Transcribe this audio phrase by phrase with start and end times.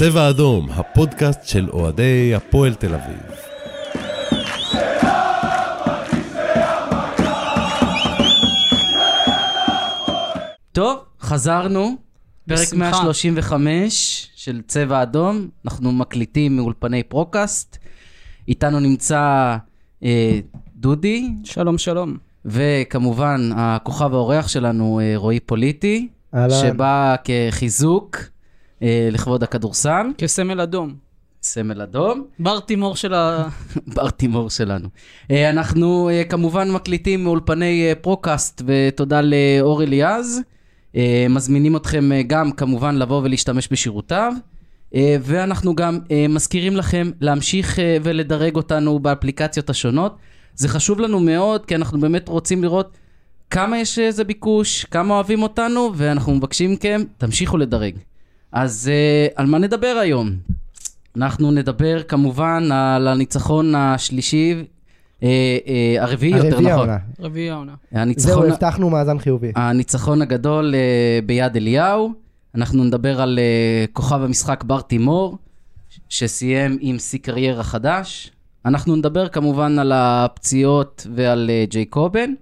[0.00, 3.20] צבע אדום, הפודקאסט של אוהדי הפועל תל אביב.
[10.72, 11.96] טוב, חזרנו.
[12.48, 12.90] פרק בשמחה.
[12.90, 15.48] 135 של צבע אדום.
[15.64, 17.78] אנחנו מקליטים מאולפני פרוקאסט.
[18.48, 19.56] איתנו נמצא
[20.04, 20.38] אה,
[20.76, 22.16] דודי, שלום, שלום.
[22.44, 26.50] וכמובן הכוכב האורח שלנו, אה, רועי פוליטי, אהלן.
[26.50, 28.16] שבא כחיזוק
[28.82, 30.94] לכבוד הכדורסל, כסמל אדום.
[31.42, 32.24] סמל אדום.
[32.38, 33.48] בר תימור של ה...
[33.94, 34.88] בר תימור שלנו.
[35.30, 40.40] אה, אנחנו אה, כמובן מקליטים מאולפני אה, פרוקאסט, ותודה לאור אליעז.
[40.96, 44.32] אה, מזמינים אתכם אה, גם כמובן לבוא ולהשתמש בשירותיו.
[44.94, 50.16] אה, ואנחנו גם אה, מזכירים לכם להמשיך אה, ולדרג אותנו באפליקציות השונות.
[50.54, 52.96] זה חשוב לנו מאוד, כי אנחנו באמת רוצים לראות
[53.50, 57.94] כמה יש איזה ביקוש, כמה אוהבים אותנו, ואנחנו מבקשים מכם, תמשיכו לדרג.
[58.52, 60.30] אז אה, על מה נדבר היום?
[61.16, 64.64] אנחנו נדבר כמובן על הניצחון השלישי,
[65.22, 65.28] אה,
[65.66, 66.88] אה, הרביעי יותר הרביעי נכון.
[66.88, 66.98] העונה.
[67.20, 67.74] רביעי העונה.
[68.16, 69.52] זהו, הבטחנו מאזן חיובי.
[69.56, 70.74] הניצחון הגדול
[71.26, 72.12] ביד אליהו.
[72.54, 73.38] אנחנו נדבר על
[73.92, 75.38] כוכב המשחק בר תימור,
[76.08, 78.30] שסיים עם שיא קריירה חדש.
[78.64, 82.34] אנחנו נדבר כמובן על הפציעות ועל ג'ייקובן.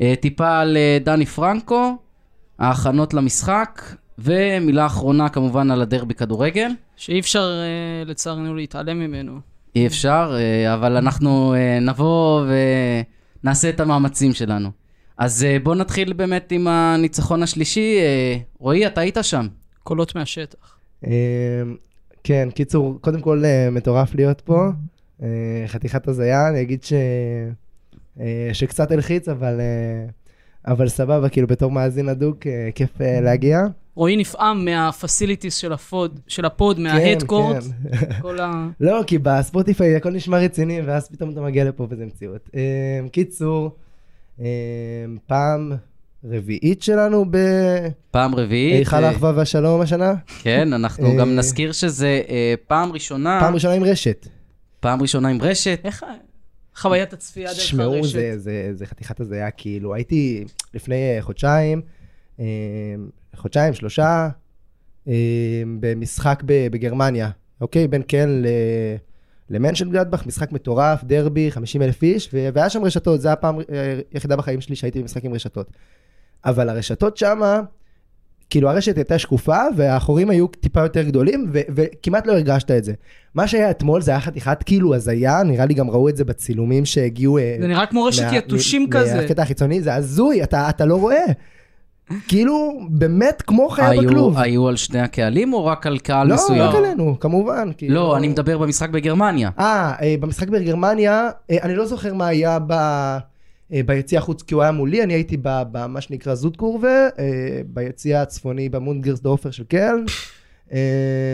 [0.00, 1.96] אה, טיפה על דני פרנקו,
[2.58, 3.82] ההכנות למשחק,
[4.22, 6.70] ומילה אחרונה כמובן על הדרבי כדורגל.
[6.96, 9.32] שאי אפשר אה, לצערנו להתעלם ממנו.
[9.76, 12.46] אי אפשר, אה, אבל אנחנו אה, נבוא
[13.42, 14.70] ונעשה את המאמצים שלנו.
[15.18, 17.98] אז בואו נתחיל באמת עם הניצחון השלישי.
[18.58, 19.46] רועי, אתה היית שם.
[19.82, 20.78] קולות מהשטח.
[22.24, 24.68] כן, קיצור, קודם כל מטורף להיות פה.
[25.66, 26.92] חתיכת הזיה, אני אגיד ש...
[28.52, 29.60] שקצת הלחיץ, אבל...
[30.66, 32.38] אבל סבבה, כאילו בתור מאזין הדוק,
[32.74, 33.60] כיף להגיע.
[33.94, 37.62] רועי נפעם מהפסיליטיס של הפוד, של הפוד, מההדקורט.
[37.62, 38.20] כן.
[38.22, 38.68] כל ה...
[38.80, 42.50] לא, כי בספוטיפיי הכל נשמע רציני, ואז פתאום אתה מגיע לפה וזה מציאות.
[42.54, 42.60] אה,
[43.12, 43.76] קיצור,
[44.40, 44.46] אה,
[45.26, 45.72] פעם
[46.24, 47.24] רביעית שלנו
[48.10, 48.74] פעם רביעית.
[48.74, 50.14] בהיכל אה, האחווה והשלום השנה.
[50.42, 54.26] כן, אנחנו גם נזכיר שזה אה, פעם ראשונה, פעם ראשונה עם רשת.
[54.80, 55.80] פעם ראשונה עם רשת.
[55.84, 56.06] איך ה-
[56.76, 58.12] חוויית הצפייה דרך תשמעו, הרשת?
[58.12, 60.44] זה, זה, זה חתיכת הזיה, כאילו, הייתי
[60.74, 61.82] לפני חודשיים,
[63.40, 64.28] חודשיים, שלושה,
[65.08, 65.14] אה,
[65.80, 67.30] במשחק בגרמניה,
[67.60, 67.88] אוקיי?
[67.88, 68.44] בין קל
[69.50, 74.36] למנשן גלדבך, משחק מטורף, דרבי, 50 אלף איש, והיה שם רשתות, זו הפעם אה, היחידה
[74.36, 75.70] בחיים שלי שהייתי במשחק עם רשתות.
[76.44, 77.60] אבל הרשתות שמה,
[78.50, 82.92] כאילו הרשת הייתה שקופה, והחורים היו טיפה יותר גדולים, ו- וכמעט לא הרגשת את זה.
[83.34, 86.84] מה שהיה אתמול זה היה חתיכת כאילו הזיה, נראה לי גם ראו את זה בצילומים
[86.84, 87.38] שהגיעו...
[87.38, 89.14] אה, זה נראה כמו רשת יתושים כזה.
[89.14, 91.24] מהקטע החיצוני, זה הזוי, אתה, אתה לא רואה.
[92.28, 94.38] כאילו, באמת כמו חיה בכלוב.
[94.38, 96.60] היו על שני הקהלים או רק על קהל לא, מסוים?
[96.62, 97.70] רק עלינו, כמובן.
[97.76, 97.94] כאילו.
[97.94, 99.50] לא, אני מדבר במשחק בגרמניה.
[99.58, 102.72] אה, אה, במשחק בגרמניה, אה, אני לא זוכר מה היה ב...
[103.72, 108.22] אה, ביציע החוץ, כי הוא היה מולי, אני הייתי במה שנקרא זוט קורבה, אה, ביציע
[108.22, 110.04] הצפוני במונדגרסדורפר של קל.
[110.72, 110.78] אה,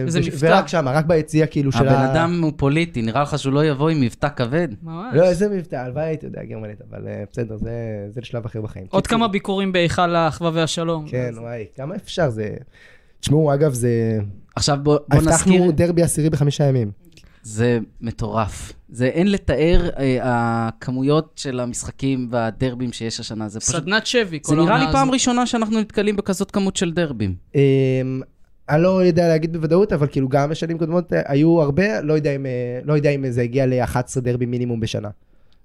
[0.06, 0.46] איזה וש- מבטא.
[0.46, 3.88] ורק שם, רק ביציע כאילו של הבן אדם הוא פוליטי, נראה לך שהוא לא יבוא
[3.90, 4.68] עם מבטא כבד?
[4.82, 5.14] ממש.
[5.16, 7.70] לא, איזה מבטא, הלוואי הייתי יודע גרמנית, אבל אה, בסדר, זה
[8.10, 8.86] זה לשלב אחר בחיים.
[8.90, 11.08] עוד כמה ביקורים בהיכל האחווה והשלום.
[11.08, 12.54] כן, וואי, כמה אפשר זה...
[13.20, 14.18] תשמעו, אגב, זה...
[14.56, 16.90] עכשיו בוא, בוא נזכיר, הבטחנו דרבי עשירי בחמישה ימים.
[17.42, 18.72] זה מטורף.
[18.88, 23.48] זה אין לתאר אה, הכמויות של המשחקים והדרבים שיש השנה.
[23.48, 23.74] זה פשוט...
[23.74, 25.12] סדנת שבי, כל זה נראה לי העונה פעם הזאת.
[25.14, 27.34] ראשונה שאנחנו נתקלים בכזאת כמות של דרבים.
[28.68, 32.36] אני לא יודע להגיד בוודאות, אבל כאילו גם בשנים קודמות אה, היו הרבה, לא יודע
[32.36, 32.50] אם, אה,
[32.84, 35.08] לא יודע אם זה הגיע ל-11 דרבי מינימום בשנה.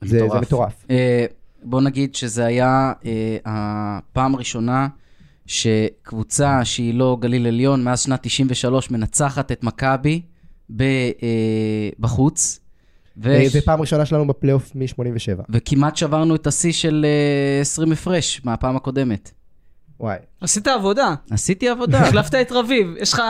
[0.01, 0.85] זה זה מטורף.
[0.89, 1.25] אה,
[1.63, 4.87] בוא נגיד שזה היה אה, הפעם הראשונה
[5.45, 10.21] שקבוצה שהיא לא גליל עליון, מאז שנת 93 מנצחת את מכבי
[10.75, 12.59] ב- אה, בחוץ.
[13.17, 15.41] ו- אה, זה פעם ראשונה שלנו בפלייאוף מ-87.
[15.49, 17.05] וכמעט שברנו את השיא של
[17.57, 19.31] אה, 20 הפרש מהפעם הקודמת.
[20.01, 20.17] וואי.
[20.41, 21.15] עשית עבודה.
[21.31, 21.99] עשיתי עבודה.
[22.01, 22.87] החלפת את רביב.
[22.99, 23.21] יש לך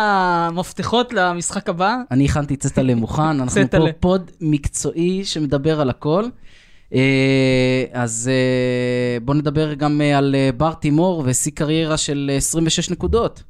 [0.54, 1.98] מפתחות למשחק הבא?
[2.12, 3.78] אני הכנתי צטלה מוכן, אנחנו פה.
[4.00, 6.26] פוד מקצועי שמדבר על הכל.
[6.94, 12.90] אה, אז אה, בואו נדבר גם אה, על בר תימור ושיא קריירה של אה, 26
[12.90, 13.44] נקודות.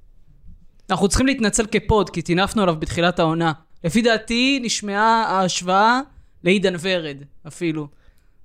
[0.90, 3.52] אנחנו צריכים להתנצל כפוד, כי טינפנו עליו בתחילת העונה.
[3.84, 6.02] לפי דעתי נשמעה ההשוואה
[6.44, 7.18] לעידן ורד,
[7.48, 7.88] אפילו.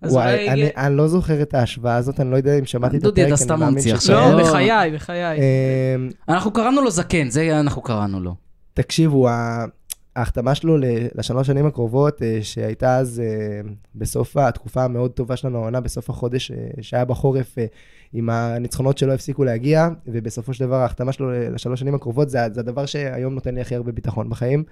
[0.06, 2.97] אז וואי, אולי- אני אני לא זוכר את ההשוואה הזאת, אני לא יודע אם שמעתי
[2.97, 3.94] את דודי, הפרק, אתה אני סתם מאמין ממציא.
[3.94, 4.31] עכשיו.
[4.32, 4.44] לא, לא.
[4.44, 5.38] בחיי, בחיי.
[5.38, 8.35] אמ, אנחנו קראנו לו זקן, זה אנחנו קראנו לו.
[8.75, 9.29] תקשיבו,
[10.17, 10.76] ההחתמה שלו
[11.14, 13.61] לשלוש שנים הקרובות, אה, שהייתה אז אה,
[13.94, 17.55] בסוף התקופה המאוד טובה שלנו, העונה בסוף החודש, אה, שהיה בחורף,
[18.12, 22.61] עם הניצחונות שלא הפסיקו להגיע, ובסופו של דבר ההחתמה שלו לשלוש שנים הקרובות, זה, זה
[22.61, 24.64] הדבר שהיום נותן לי הכי הרבה ביטחון בחיים.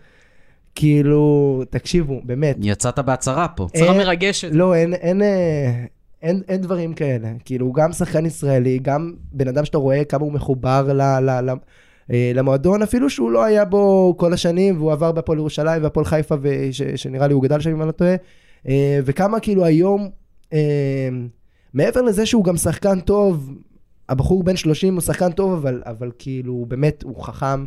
[0.75, 3.67] כאילו, תקשיבו, באמת, יצאת בהצהרה פה.
[3.75, 4.49] הצהרה מרגשת.
[4.53, 5.85] לא, אין, אין, אה,
[6.23, 7.29] אין, אין דברים כאלה.
[7.45, 11.31] כאילו, הוא גם שחקן ישראלי, גם בן אדם שאתה רואה כמה הוא מחובר ל, ל,
[11.31, 11.51] ל,
[12.13, 16.35] אה, למועדון, אפילו שהוא לא היה בו כל השנים, והוא עבר בהפועל ירושלים והפועל חיפה,
[16.41, 18.15] וש, שנראה לי הוא גדל שם, אם אני לא טועה,
[18.69, 20.11] אה, וכמה כאילו היום,
[21.75, 23.51] מעבר לזה שהוא גם שחקן טוב,
[24.09, 27.65] הבחור בן 30 הוא שחקן טוב, אבל, אבל כאילו, באמת, הוא חכם,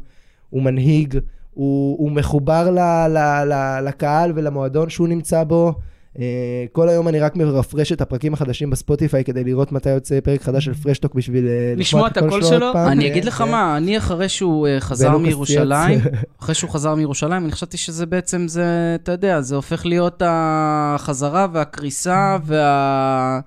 [0.49, 1.19] הוא מנהיג,
[1.57, 3.17] הוא, הוא מחובר ל, ל,
[3.53, 5.73] ל, לקהל ולמועדון שהוא נמצא בו.
[6.19, 10.41] אה, כל היום אני רק מרפרש את הפרקים החדשים בספוטיפיי כדי לראות מתי יוצא פרק
[10.41, 12.73] חדש של פרשטוק בשביל אה, לשמוע את הקול עוד שלו?
[12.73, 12.91] פעם.
[12.91, 13.51] אני אה, אגיד לך כן.
[13.51, 15.99] מה, אני אחרי שהוא אה, חזר מירושלים.
[16.41, 21.47] אחרי שהוא חזר מירושלים, אני חשבתי שזה בעצם, זה, אתה יודע, זה הופך להיות החזרה
[21.53, 23.39] והקריסה וה...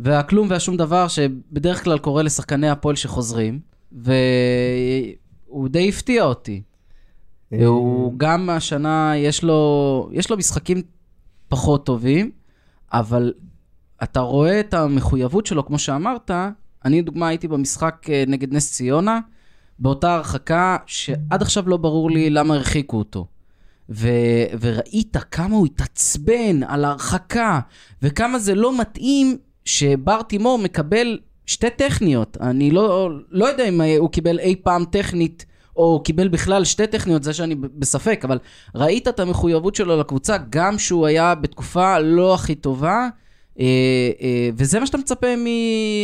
[0.00, 3.58] והכלום והשום דבר שבדרך כלל קורה לשחקני הפועל שחוזרים,
[3.92, 6.62] והוא די הפתיע אותי.
[7.60, 10.82] אה, הוא גם השנה, יש לו, יש לו משחקים
[11.48, 12.30] פחות טובים,
[12.92, 13.32] אבל
[14.02, 16.30] אתה רואה את המחויבות שלו, כמו שאמרת,
[16.84, 19.20] אני לדוגמה הייתי במשחק אה, נגד נס ציונה,
[19.78, 23.26] באותה הרחקה שעד עכשיו לא ברור לי למה הרחיקו אותו.
[23.90, 27.60] ו- וראית כמה הוא התעצבן על ההרחקה,
[28.02, 32.36] וכמה זה לא מתאים שבר תימור מקבל שתי טכניות.
[32.40, 36.86] אני לא, לא יודע אם הוא קיבל אי פעם טכנית, או הוא קיבל בכלל שתי
[36.86, 38.38] טכניות, זה שאני בספק, אבל
[38.74, 43.08] ראית את המחויבות שלו לקבוצה, גם שהוא היה בתקופה לא הכי טובה,
[43.60, 43.64] אה,
[44.22, 45.26] אה, וזה מה שאתה מצפה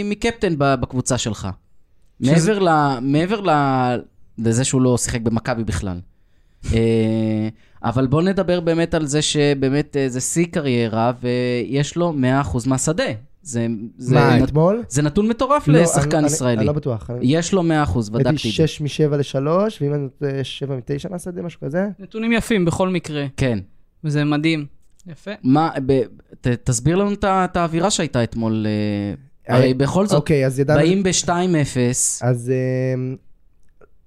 [0.04, 1.48] מקפטן בקבוצה שלך.
[2.20, 3.50] מעבר, ל, מעבר ל,
[4.38, 6.00] לזה שהוא לא שיחק במכבי בכלל.
[6.72, 7.48] אה,
[7.84, 12.14] אבל בוא נדבר באמת על זה שבאמת זה שיא קריירה, ויש לו
[12.54, 13.04] 100% מהשדה.
[13.42, 13.66] זה,
[13.96, 14.82] זה, מה, נת, אתמול?
[14.88, 16.58] זה נתון מטורף לא, לשחקן אני- ישראלי.
[16.58, 17.10] אני לא בטוח.
[17.10, 18.66] אני- יש לו 100%, הייתי בדקתי את זה.
[18.68, 19.46] 6 מ-7 ל-3,
[19.80, 21.88] ואם אני נותן 7 מ-9 מהשדה, משהו כזה.
[21.98, 23.58] נתונים יפים בכל מקרה, כן.
[24.04, 24.66] וזה מדהים.
[25.06, 25.30] יפה.
[25.42, 26.02] מה, ב,
[26.40, 28.66] ת, תסביר לנו את את האווירה שהייתה אתמול.
[29.48, 30.80] אה, הרי בכל זאת, אוקיי, אז ידענו...
[30.80, 31.28] באים ב-2-0,
[32.22, 32.52] אז
[32.94, 33.16] אמ,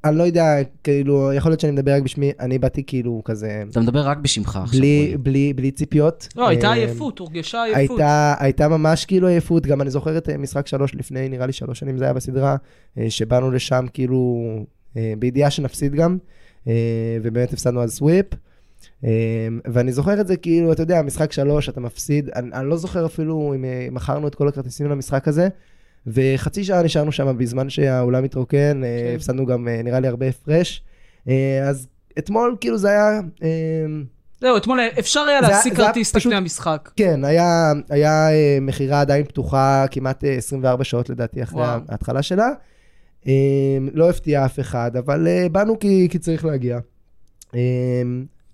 [0.05, 3.79] אני לא יודע, כאילו, יכול להיות שאני מדבר רק בשמי, אני באתי כאילו כזה, אתה
[3.79, 4.79] מדבר רק בשמך עכשיו.
[4.79, 5.17] בלי.
[5.19, 6.27] בלי, בלי ציפיות.
[6.35, 7.99] לא, הייתה אמ, עייפות, הורגשה עייפות.
[7.99, 11.53] הייתה, הייתה ממש כאילו עייפות, גם אני זוכר את אה, משחק שלוש לפני, נראה לי
[11.53, 12.55] שלוש שנים זה היה בסדרה,
[12.97, 14.45] אה, שבאנו לשם כאילו
[14.97, 16.17] אה, בידיעה שנפסיד גם,
[16.67, 16.73] אה,
[17.23, 18.25] ובאמת הפסדנו אז סוויפ.
[19.03, 22.77] אה, ואני זוכר את זה כאילו, אתה יודע, משחק שלוש, אתה מפסיד, אני, אני לא
[22.77, 25.47] זוכר אפילו אם אה, מכרנו את כל הכרטיסים למשחק הזה,
[26.07, 29.15] וחצי שעה נשארנו שם בזמן שהאולם התרוקן, אה, כן.
[29.15, 30.83] הפסדנו גם אה, נראה לי הרבה הפרש.
[31.27, 31.87] אה, אז
[32.19, 33.19] אתמול כאילו זה היה...
[34.41, 36.89] זהו, אתמול אפשר היה להשיג כרטיס לפני המשחק.
[36.95, 38.29] כן, היה, היה
[38.61, 41.79] מכירה עדיין פתוחה כמעט אה, 24 שעות לדעתי אחרי וואו.
[41.89, 42.49] ההתחלה שלה.
[43.93, 46.79] לא הפתיע אף אחד, אבל באנו כי, כי צריך להגיע.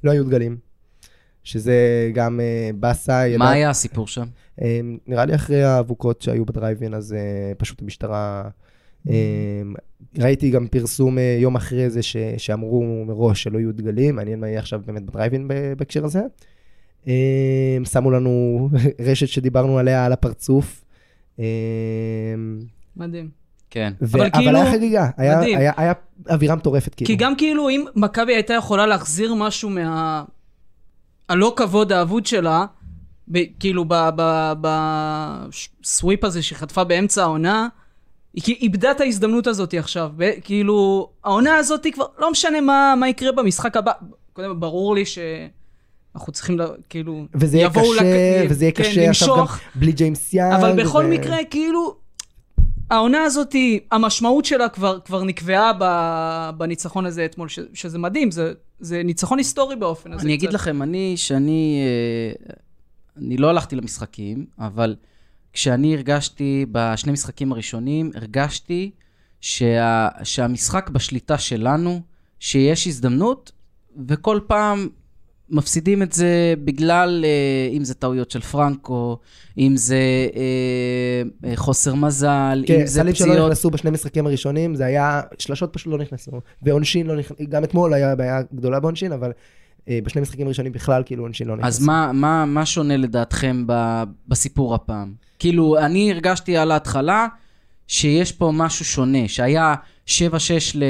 [0.04, 0.58] לא היו דגלים,
[1.44, 1.76] שזה
[2.14, 3.28] גם אה, באסה.
[3.28, 4.26] ידע- מה היה הסיפור שם?
[4.62, 7.20] אה, נראה לי אחרי האבוקות שהיו בדרייבין, אז אה,
[7.58, 8.44] פשוט המשטרה...
[9.10, 9.14] אה,
[10.20, 14.48] ראיתי גם פרסום אה, יום אחרי זה ש, שאמרו מראש שלא יהיו דגלים, מעניין מה
[14.48, 15.48] יהיה עכשיו באמת בדרייבין
[15.78, 16.22] בהקשר הזה.
[17.08, 17.14] אה,
[17.92, 18.70] שמו לנו
[19.08, 20.84] רשת שדיברנו עליה על הפרצוף.
[21.40, 21.46] אה,
[22.98, 23.30] מדהים.
[23.70, 23.94] כן.
[24.02, 25.58] ו- אבל אבל כאילו- היה חגיגה, היה, מדהים.
[25.58, 25.94] היה, היה
[26.30, 27.08] אווירה מטורפת כאילו.
[27.08, 30.24] כי גם כאילו, אם מכבי הייתה יכולה להחזיר משהו מה...
[31.32, 32.66] הלא כבוד האבוד שלה,
[33.32, 33.40] ב...
[33.60, 33.86] כאילו
[34.62, 37.68] בסוויפ הזה שחטפה באמצע העונה,
[38.34, 40.10] היא איבדה את ההזדמנות הזאת עכשיו.
[40.18, 40.32] ב...
[40.44, 43.92] כאילו, העונה הזאת כבר, לא משנה מה, מה יקרה במשחק הבא.
[44.34, 49.10] קודם, ברור לי שאנחנו צריכים, לה, כאילו, וזה יהיה קשה, לק- וזה יהיה כן, קשה
[49.10, 49.46] עכשיו גם.
[49.76, 50.54] בלי ג'יימס יאנג.
[50.54, 51.96] אבל בכל ו- מקרה, כאילו,
[52.92, 53.56] העונה הזאת,
[53.92, 55.86] המשמעות שלה כבר, כבר נקבעה ב,
[56.58, 60.24] בניצחון הזה אתמול, ש, שזה מדהים, זה, זה ניצחון היסטורי באופן הזה.
[60.24, 60.56] אני אגיד קצת.
[60.56, 61.82] לכם, אני, שאני...
[61.86, 62.54] אה,
[63.18, 64.96] אני לא הלכתי למשחקים, אבל
[65.54, 68.92] כשאני הרגשתי בשני משחקים הראשונים, הרגשתי
[69.42, 72.02] שה, שהמשחק בשליטה שלנו,
[72.40, 73.52] שיש הזדמנות,
[74.08, 74.90] וכל פעם
[75.52, 79.18] מפסידים את זה בגלל, אה, אם זה טעויות של פרנקו,
[79.58, 80.00] אם זה
[80.36, 83.46] אה, אה, חוסר מזל, כן, אם זה סלים שלא פציעות.
[83.46, 86.32] נכנסו בשני משחקים הראשונים, זה היה, שלשות פשוט לא נכנסו.
[86.62, 89.32] ועונשין לא נכנסו, גם אתמול היה בעיה גדולה בעונשין, אבל
[89.90, 91.68] בשני משחקים הראשונים בכלל, כאילו עונשין לא נכנסו.
[91.68, 95.14] אז מה, מה, מה שונה לדעתכם ב, בסיפור הפעם?
[95.40, 97.28] כאילו, אני הרגשתי על ההתחלה
[97.88, 99.76] שיש פה משהו שונה, שהיה
[100.08, 100.10] 7-6
[100.76, 100.84] ל-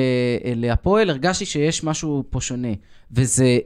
[0.55, 2.73] להפועל, הרגשתי שיש משהו פה שונה.
[3.11, 3.57] וזה,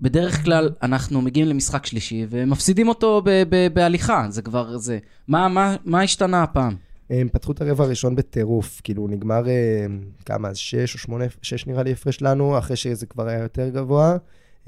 [0.00, 4.98] בדרך כלל אנחנו מגיעים למשחק שלישי ומפסידים אותו ב- ב- בהליכה, זה כבר זה.
[5.28, 6.76] מה, מה, מה השתנה הפעם?
[7.10, 9.86] הם פתחו את הרבע הראשון בטירוף, כאילו נגמר אה,
[10.24, 13.68] כמה, אז שש או שמונה, שש נראה לי הפרש לנו, אחרי שזה כבר היה יותר
[13.68, 14.16] גבוה,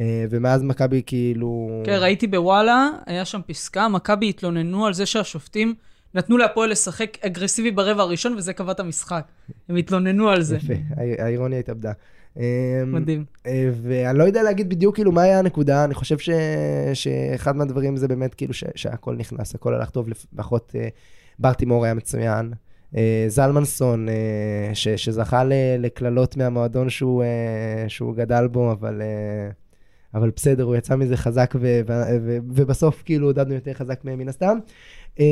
[0.01, 1.83] אה, ומאז מכבי כאילו...
[1.87, 5.75] כן, ראיתי בוואלה, היה שם פסקה, מכבי התלוננו על זה שהשופטים
[6.15, 9.25] נתנו להפועל לשחק אגרסיבי ברבע הראשון, וזה קבע את המשחק.
[9.69, 10.57] הם התלוננו על זה.
[10.57, 11.93] יפה, הא- האירוניה התאבדה.
[12.39, 13.25] אה, מדהים.
[13.47, 16.31] אה, ואני לא יודע להגיד בדיוק כאילו מה היה הנקודה, אני חושב ש...
[16.95, 18.65] שאחד מהדברים זה באמת כאילו ש...
[18.75, 20.89] שהכל נכנס, הכל הלך טוב, לפחות אה,
[21.39, 22.53] ברטימור היה מצוין.
[22.97, 24.09] אה, זלמנסון,
[24.75, 24.89] ש...
[24.89, 25.43] שזכה.
[25.79, 27.25] לקללות מהמועדון שהוא,
[27.89, 29.03] שהוא גדל בו, אבל,
[30.15, 31.81] אבל בסדר, הוא יצא מזה חזק, ו...
[31.89, 31.93] ו...
[32.23, 32.39] ו...
[32.49, 34.59] ובסוף כאילו עודדנו יותר חזק מ- מן הסתם.
[35.21, 35.25] אה,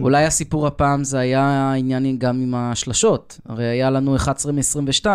[0.00, 3.40] אולי הסיפור הפעם זה היה עניין גם עם השלשות.
[3.46, 5.06] הרי היה לנו 11 מ-22,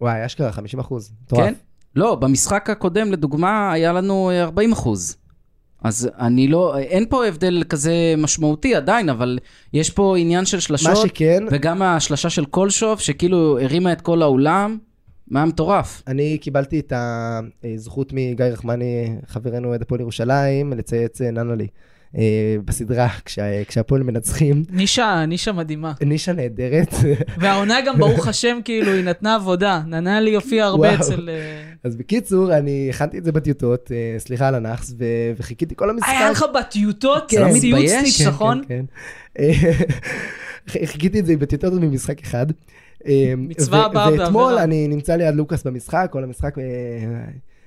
[0.00, 1.12] וואי, אשכרה, 50 אחוז.
[1.28, 1.54] כן?
[1.96, 5.16] לא, במשחק הקודם, לדוגמה, היה לנו אה, 40 אחוז.
[5.82, 9.38] אז אני לא, אין פה הבדל כזה משמעותי עדיין, אבל
[9.72, 14.22] יש פה עניין של מה שלשות, שכן, וגם השלשה של קולשוב, שכאילו הרימה את כל
[14.22, 14.78] האולם,
[15.28, 16.02] מה מטורף.
[16.06, 16.92] אני קיבלתי את
[17.64, 21.66] הזכות מגיא רחמני, חברנו אוהד הפועל ירושלים, לצייץ אה, ננלי.
[22.18, 22.22] אה,
[22.64, 24.62] בסדרה, כשה- כשהפועל מנצחים.
[24.70, 25.92] נישה, נישה מדהימה.
[26.00, 26.94] נישה נהדרת.
[27.38, 29.82] והעונה גם, ברוך השם, כאילו, היא נתנה עבודה.
[29.86, 30.94] ננלי הופיע הרבה וואו.
[31.00, 31.28] אצל...
[31.28, 35.04] אה, אז בקיצור, אני הכנתי את זה בטיוטות, אה, סליחה על הנאחס, ו-
[35.36, 36.08] וחיכיתי כל המשחק.
[36.18, 37.36] היה לך בטיוטות כן.
[37.52, 38.20] ציוץ מתבייש?
[38.20, 38.62] ניצחון?
[38.68, 38.84] כן,
[39.38, 39.42] כן.
[39.42, 39.72] אה,
[40.86, 42.46] חיכיתי את זה בטיוטות ממשחק אחד.
[43.36, 44.62] מצווה הבאה ואתמול בעבירה.
[44.64, 46.54] אני נמצא ליד לוקאס במשחק, כל המשחק,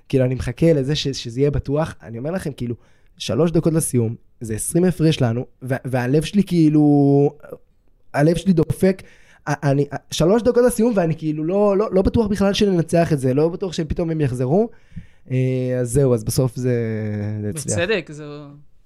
[0.10, 1.96] כאילו, אני מחכה לזה שזה יהיה בטוח.
[2.04, 2.76] אני אומר לכם, כאילו,
[3.20, 6.82] שלוש דקות לסיום, זה 20 הפרש לנו, והלב שלי כאילו,
[8.14, 9.02] הלב שלי דופק.
[9.48, 13.50] אני, שלוש דקות לסיום, ואני כאילו לא, לא, לא בטוח בכלל שננצח את זה, לא
[13.50, 14.70] בטוח שפתאום הם יחזרו.
[15.32, 16.74] אה, אז זהו, אז בסוף זה
[17.50, 17.78] הצליח.
[17.78, 18.24] בצדק, זה...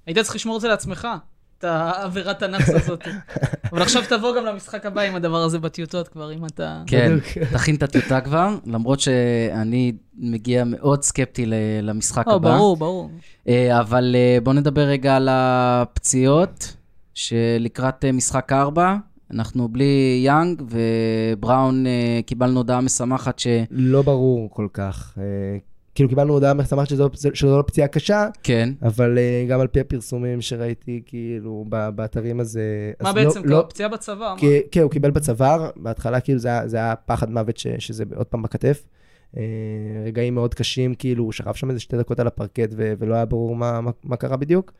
[0.05, 1.07] היית צריך לשמור את זה לעצמך,
[1.63, 3.07] את העבירת הנאחס הזאת.
[3.71, 6.81] אבל עכשיו תבוא גם למשחק הבא עם הדבר הזה בטיוטות כבר, אם אתה...
[6.87, 7.17] כן.
[7.53, 12.49] תכין את הטיוטה כבר, למרות שאני מגיע מאוד סקפטי ל- למשחק או, הבא.
[12.49, 13.09] אה, ברור, ברור.
[13.47, 16.75] אה, אבל אה, בואו נדבר רגע על הפציעות,
[17.13, 18.95] שלקראת אה, משחק 4,
[19.31, 21.85] אנחנו בלי יאנג, ובראון
[22.25, 23.47] קיבלנו הודעה משמחת ש...
[23.71, 25.17] לא ברור כל כך.
[25.95, 29.79] כאילו קיבלנו הודעה משמחת שזו, שזו לא פציעה קשה, כן, אבל אה, גם על פי
[29.79, 32.91] הפרסומים שראיתי, כאילו, ב- באתרים הזה...
[33.01, 33.57] מה אז בעצם לא?
[33.57, 34.15] לא, פציעה בצבא?
[34.15, 34.35] מה?
[34.37, 38.25] כי, כן, הוא קיבל בצוואר, בהתחלה כאילו זה זה היה פחד מוות ש, שזה עוד
[38.25, 38.83] פעם בכתף.
[39.37, 39.43] אה,
[40.05, 43.25] רגעים מאוד קשים, כאילו, הוא שכב שם איזה שתי דקות על הפרקט ו, ולא היה
[43.25, 44.73] ברור מה, מה, מה קרה בדיוק.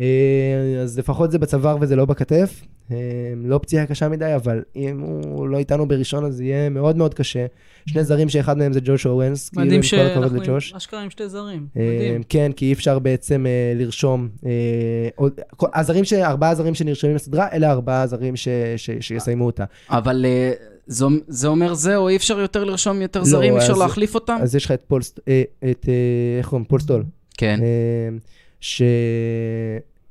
[0.00, 2.62] אה, אז לפחות זה בצוואר וזה לא בכתף.
[2.92, 2.96] אה,
[3.36, 7.46] לא פציעה קשה מדי, אבל אם הוא לא איתנו בראשון, אז יהיה מאוד מאוד קשה.
[7.86, 10.72] שני זרים שאחד מהם זה ג'וש אורנס, כאילו, מדהים עם כל הכבוד שאנחנו עם לג'וש.
[10.74, 11.66] אשכרה עם שתי זרים.
[11.76, 12.22] אה, מדהים.
[12.28, 15.26] כן, כי אי אפשר בעצם אה, לרשום, אה,
[15.74, 19.64] הזרים, ארבעה זרים שנרשמים לסדרה, אלה ארבעה זרים ש- ש- שיסיימו אותה.
[19.90, 20.52] אבל אה,
[20.86, 24.38] זה, זה אומר זהו, אי אפשר יותר לרשום יותר זרים, אי אפשר להחליף אותם?
[24.42, 25.92] אז יש לך את פול, סט- אה, את, אה,
[26.38, 26.64] איך קוראים?
[26.64, 27.04] פול סטול.
[27.38, 27.60] כן.
[27.62, 28.16] אה,
[28.60, 28.82] ש...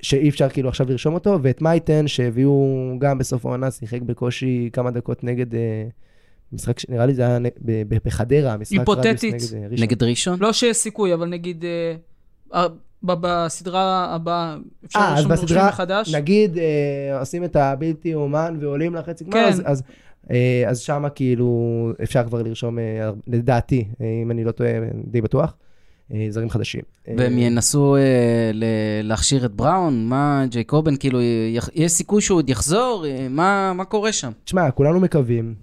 [0.02, 2.66] שאי אפשר כאילו עכשיו לרשום אותו, ואת מייטן, שהביאו
[3.00, 5.60] גם בסוף העונה, שיחק בקושי כמה דקות נגד אה,
[6.54, 7.50] משחק, שנראה לי זה היה נ- ב-
[7.88, 9.34] ב- בחדרה, משחק היפותטית.
[9.34, 9.84] רדיוס נגד אה, ראשון.
[9.84, 10.40] נגד ראשון?
[10.40, 11.96] לא שיש סיכוי, אבל נגיד, אה,
[12.62, 12.68] אה,
[13.04, 16.16] ב- בסדרה הבאה אפשר אה, לרשום בסדרה, מחדש?
[16.16, 19.48] נגיד, אה, עושים את הבלתי אומן ועולים לחצי גמר, כן.
[19.48, 19.84] אז, אז,
[20.32, 22.84] אה, אז שמה כאילו אפשר כבר לרשום, אה,
[23.28, 24.70] לדעתי, אה, אם אני לא טועה,
[25.08, 25.65] די בטוח, אה,
[26.30, 26.82] זרים חדשים.
[27.08, 28.02] אה, והם ינסו אה,
[29.04, 30.06] להכשיר את בראון?
[30.08, 31.20] מה, ג'ייקובן, כאילו,
[31.56, 33.06] יח- יש סיכוי שהוא עוד יחזור?
[33.08, 34.32] אה, מה, מה קורה שם?
[34.44, 35.56] תשמע, כולנו מקווים.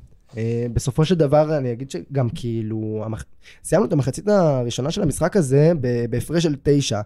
[0.72, 3.24] בסופו של דבר, אני אגיד שגם כאילו, המח...
[3.64, 5.72] סיימנו את המחצית הראשונה של המשחק הזה
[6.10, 7.00] בהפרש של תשע.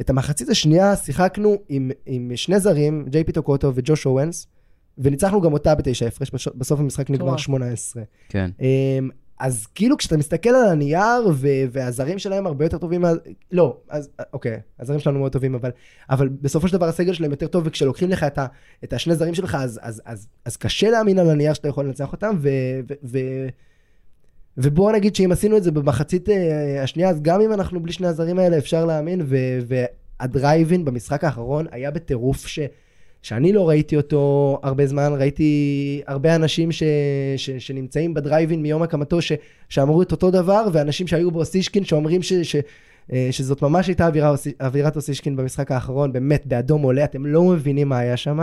[0.00, 4.46] את המחצית השנייה שיחקנו עם, עם שני זרים, ג'יי פי טוקוטו וג'וש אורנס,
[4.98, 7.40] וניצחנו גם אותה בתשע הפרש, בסוף המשחק נגמר מטורף.
[7.40, 8.02] 18.
[8.28, 8.50] כן.
[9.42, 13.04] אז כאילו כשאתה מסתכל על הנייר, ו- והזרים שלהם הרבה יותר טובים.
[13.52, 15.70] לא, אז אוקיי, הזרים שלנו מאוד טובים, אבל,
[16.10, 18.46] אבל בסופו של דבר הסגל שלהם יותר טוב, וכשלוקחים לך את, ה-
[18.84, 22.12] את השני זרים שלך, אז, אז, אז, אז קשה להאמין על הנייר שאתה יכול לנצח
[22.12, 22.48] אותם, ו...
[22.88, 23.18] ו, ו
[24.56, 28.06] ובואו נגיד שאם עשינו את זה במחצית אה, השנייה, אז גם אם אנחנו בלי שני
[28.06, 29.58] הזרים האלה, אפשר להאמין, ו-
[30.20, 32.58] והדרייבין במשחק האחרון היה בטירוף ש...
[33.22, 36.82] שאני לא ראיתי אותו הרבה זמן, ראיתי הרבה אנשים ש,
[37.36, 39.32] ש, שנמצאים בדרייבין מיום הקמתו, ש,
[39.68, 42.56] שאמרו את אותו דבר, ואנשים שהיו באוסישקין שאומרים ש, ש,
[43.12, 47.88] אה, שזאת ממש הייתה אווירה, אווירת אוסישקין במשחק האחרון, באמת, באדום עולה, אתם לא מבינים
[47.88, 48.38] מה היה שם,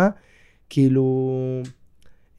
[0.69, 1.39] כאילו...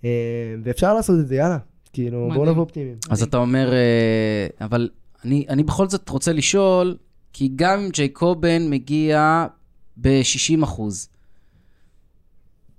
[0.05, 1.59] אה, ואפשר לעשות את זה, יאללה.
[1.93, 2.45] כאילו, בואו.
[2.45, 2.97] נבוא אופטימיים.
[3.11, 4.89] אז אתה אומר, אה, אבל
[5.25, 6.97] אני, אני בכל זאת רוצה לשאול,
[7.33, 9.47] כי גם אם ג'ייקובן מגיע
[9.97, 11.09] ב-60 אחוז,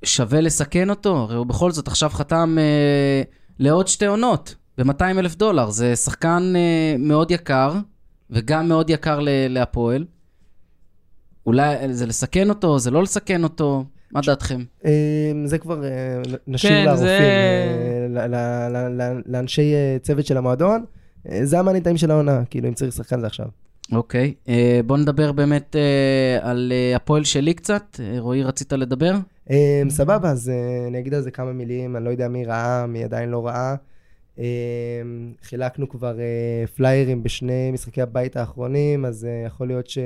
[0.04, 1.16] שווה לסכן אותו?
[1.18, 3.22] הרי הוא בכל זאת עכשיו חתם אה,
[3.60, 5.70] לעוד שתי עונות, ב-200 אלף דולר.
[5.70, 7.74] זה שחקן אה, מאוד יקר,
[8.30, 10.06] וגם מאוד יקר ל- להפועל.
[11.46, 13.84] אולי זה לסכן אותו, זה לא לסכן אותו?
[14.12, 14.64] מה דעתכם?
[14.86, 14.92] אה,
[15.46, 15.90] זה כבר אה,
[16.48, 20.86] נשאיר כן, לרופאים, זה- אה, לאנשי צוות של המועדון.
[21.44, 23.46] זה המאניטיים של העונה, כאילו, אם צריך שחקן זה עכשיו.
[23.92, 28.00] אוקיי, אה, בוא נדבר באמת אה, על אה, הפועל שלי קצת.
[28.00, 29.14] אה, רועי, רצית לדבר?
[29.52, 32.88] אה, סבבה, אז אה, אני אגיד על זה כמה מילים, אני לא יודע מי ראה,
[32.88, 33.76] מי עדיין לא ראה.
[34.40, 34.46] אה,
[35.44, 39.98] חילקנו כבר אה, פליירים בשני משחקי הבית האחרונים, אז אה, יכול להיות ש...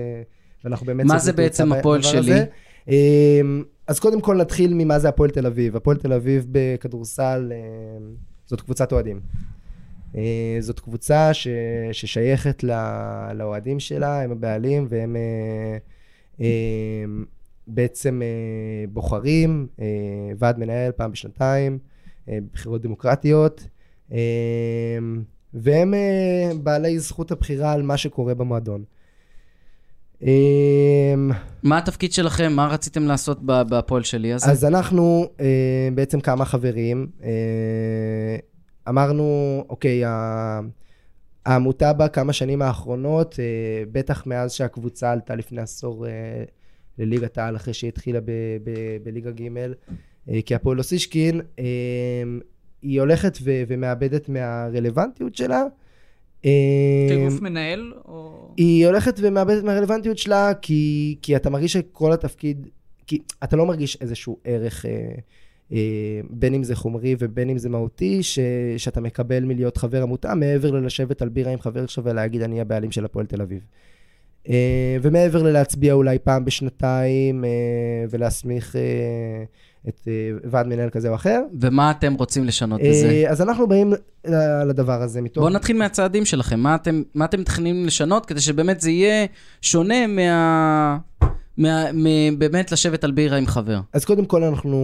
[0.64, 1.06] ואנחנו באמת...
[1.06, 2.10] מה זה בעצם הפועל הזה.
[2.12, 2.40] שלי?
[2.90, 3.42] אה,
[3.88, 5.76] אז קודם כל נתחיל ממה זה הפועל תל אביב.
[5.76, 7.58] הפועל תל אביב בכדורסל אה,
[8.46, 9.20] זאת קבוצת אוהדים.
[10.18, 11.48] אה, זאת קבוצה ש,
[11.92, 12.64] ששייכת
[13.34, 15.78] לאוהדים שלה, הם הבעלים, והם אה,
[16.42, 17.06] אה,
[17.68, 18.22] בעצם
[18.90, 19.68] בוחרים
[20.38, 21.80] ועד מנהל פעם בשנתיים,
[22.54, 23.68] בחירות דמוקרטיות,
[25.54, 25.94] והם
[26.64, 28.84] בעלי זכות הבחירה על מה שקורה במועדון.
[31.64, 32.52] מה התפקיד שלכם?
[32.52, 34.52] מה רציתם לעשות ב- בהפועל שלי הזה?
[34.52, 35.30] אז אנחנו
[35.96, 37.08] בעצם כמה חברים,
[38.90, 40.04] אמרנו, אוקיי,
[41.46, 46.44] העמותה בכמה שנים האחרונות, אה, בטח מאז שהקבוצה עלתה לפני עשור אה,
[46.98, 48.20] לליגת העל, אחרי שהיא התחילה
[49.04, 49.58] בליגה ג',
[50.30, 51.64] אה, כי הפועל אוסישקין, אה,
[52.82, 55.64] היא הולכת ו- ומאבדת מהרלוונטיות שלה.
[57.10, 58.50] כגוף מנהל, או...
[58.58, 62.68] היא הולכת ומאבדת מהרלוונטיות שלה, כי, כי אתה מרגיש שכל התפקיד,
[63.08, 65.16] כי אתה לא מרגיש איזשהו ערך, אה,
[66.30, 68.40] בין אם זה חומרי ובין אם זה מהותי, ש,
[68.78, 72.92] שאתה מקבל מלהיות חבר עמותה, מעבר ללשבת על בירה עם חבר שלך ולהגיד אני הבעלים
[72.92, 73.60] של הפועל תל אביב.
[74.50, 77.50] אה, ומעבר ללהצביע אולי פעם בשנתיים, אה,
[78.10, 78.82] ולהסמיך אה,
[79.88, 81.42] את אה, ועד מנהל כזה או אחר.
[81.62, 83.10] ומה אתם רוצים לשנות בזה?
[83.10, 83.94] אה, אז אנחנו באים
[84.68, 85.42] לדבר הזה מתוך...
[85.42, 86.60] בואו נתחיל מהצעדים שלכם.
[86.60, 89.26] מה אתם, מה אתם מתכננים לשנות כדי שבאמת זה יהיה
[89.62, 90.98] שונה מה...
[91.58, 91.86] מה...
[92.38, 93.80] באמת לשבת על בירה עם חבר?
[93.94, 94.78] אז קודם כל אנחנו,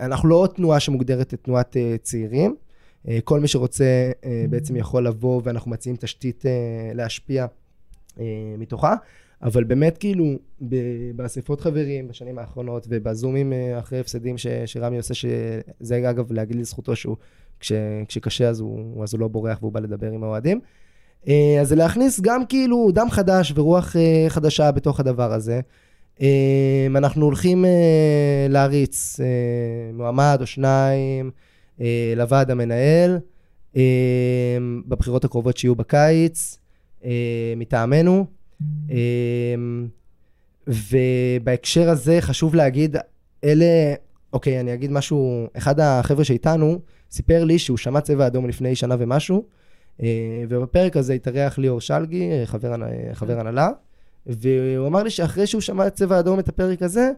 [0.00, 2.56] אנחנו לא תנועה שמוגדרת כתנועת uh, צעירים.
[3.06, 6.44] Uh, כל מי שרוצה uh, בעצם יכול לבוא ואנחנו מציעים תשתית
[6.94, 7.46] להשפיע
[8.58, 8.94] מתוכה.
[9.42, 10.24] אבל באמת כאילו
[11.16, 17.16] באספות חברים בשנים האחרונות ובזומים אחרי הפסדים ש, שרמי עושה, שזה אגב להגיד לזכותו שהוא
[17.60, 17.72] כש,
[18.08, 20.60] כשקשה אז הוא, אז הוא לא בורח והוא בא לדבר עם האוהדים.
[21.60, 23.96] אז זה להכניס גם כאילו דם חדש ורוח
[24.28, 25.60] חדשה בתוך הדבר הזה.
[26.22, 29.26] אה, אנחנו הולכים אה, להריץ אה,
[29.94, 31.30] מועמד או שניים
[31.80, 33.18] אה, לוועד המנהל
[33.76, 33.82] אה,
[34.88, 36.58] בבחירות הקרובות שיהיו בקיץ
[37.56, 38.26] מטעמנו.
[38.90, 38.96] אה,
[40.66, 42.96] ובהקשר הזה חשוב להגיד,
[43.44, 43.94] אלה,
[44.32, 46.80] אוקיי, אני אגיד משהו, אחד החבר'ה שאיתנו
[47.10, 49.44] סיפר לי שהוא שמע צבע אדום לפני שנה ומשהו,
[50.48, 52.74] ובפרק הזה התארח ליאור שלגי, חבר,
[53.12, 53.68] חבר הנהלה,
[54.26, 57.10] והוא אמר לי שאחרי שהוא שמע את צבע אדום את הפרק הזה,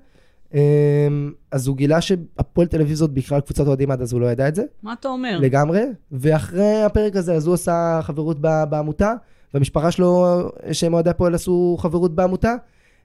[0.55, 4.27] אמ, אז הוא גילה שהפועל תל אביב זאת בכלל קבוצת אוהדים עד אז הוא לא
[4.27, 5.39] ידע את זה, מה אתה אומר?
[5.41, 9.13] לגמרי, ואחרי הפרק הזה אז הוא עשה חברות בעמותה,
[9.55, 10.27] והמשפחה שלו,
[10.73, 12.55] שהם אוהדי הפועל, עשו חברות בעמותה,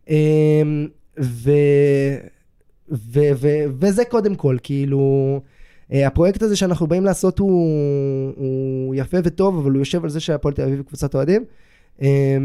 [0.09, 0.87] אמ,
[1.19, 1.51] ו...
[2.91, 3.19] ו...
[3.35, 3.47] ו...
[3.69, 5.41] וזה קודם כל, כאילו,
[5.93, 10.19] אה, הפרויקט הזה שאנחנו באים לעשות הוא, הוא יפה וטוב, אבל הוא יושב על זה
[10.19, 11.45] שהפועל תל אביב היא קבוצת אוהדים,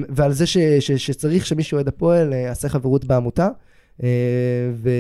[0.09, 3.49] ועל זה ש, ש, שצריך שמי שאוהד הפועל אה, יעשה חברות בעמותה.
[4.03, 4.09] אה,
[4.75, 4.91] ו,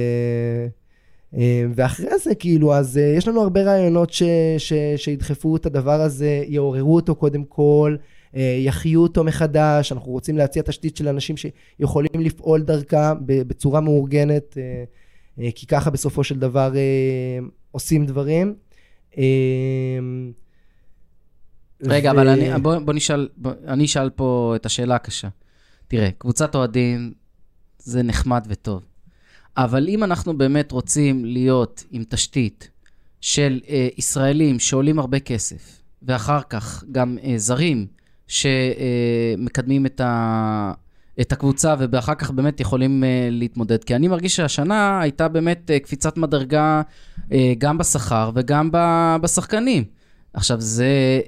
[1.36, 4.22] אה, ואחרי זה, כאילו, אז אה, יש לנו הרבה רעיונות ש,
[4.58, 7.96] ש, שידחפו את הדבר הזה, יעוררו אותו קודם כל,
[8.36, 14.58] אה, יחיו אותו מחדש, אנחנו רוצים להציע תשתית של אנשים שיכולים לפעול דרכה בצורה מאורגנת,
[14.58, 14.84] אה,
[15.40, 17.38] אה, כי ככה בסופו של דבר אה,
[17.70, 18.54] עושים דברים.
[21.90, 25.28] אה, רגע, ו- אבל אני, בוא, בוא נשאל, בוא, אני אשאל פה את השאלה הקשה.
[25.88, 27.12] תראה, קבוצת אוהדים
[27.78, 28.82] זה נחמד וטוב,
[29.56, 32.70] אבל אם אנחנו באמת רוצים להיות עם תשתית
[33.20, 37.86] של אה, ישראלים שעולים הרבה כסף, ואחר כך גם אה, זרים
[38.26, 40.72] שמקדמים את, ה,
[41.20, 45.78] את הקבוצה ואחר כך באמת יכולים אה, להתמודד, כי אני מרגיש שהשנה הייתה באמת אה,
[45.78, 46.82] קפיצת מדרגה
[47.32, 48.78] אה, גם בשכר וגם ב,
[49.20, 49.84] בשחקנים.
[50.34, 51.20] עכשיו, זה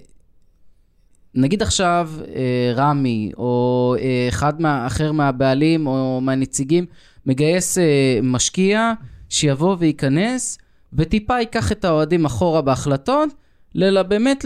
[1.36, 6.86] נגיד עכשיו אה, רמי, או אה, אחד מה, אחר מהבעלים או מהנציגים,
[7.26, 8.92] מגייס אה, משקיע
[9.28, 10.58] שיבוא וייכנס,
[10.92, 13.28] וטיפה ייקח את האוהדים אחורה בהחלטות,
[13.76, 14.44] אלא באמת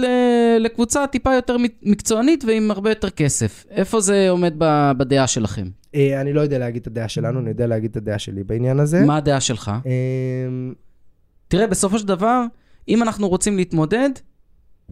[0.61, 3.67] לקבוצה טיפה יותר מקצוענית ועם הרבה יותר כסף.
[3.71, 4.55] איפה זה עומד
[4.99, 5.69] בדעה שלכם?
[5.95, 9.05] אני לא יודע להגיד את הדעה שלנו, אני יודע להגיד את הדעה שלי בעניין הזה.
[9.05, 9.73] מה הדעה שלך?
[9.87, 10.73] אה,
[11.49, 12.45] תראה, בסופו של דבר,
[12.89, 14.11] אם אנחנו רוצים להתמודד,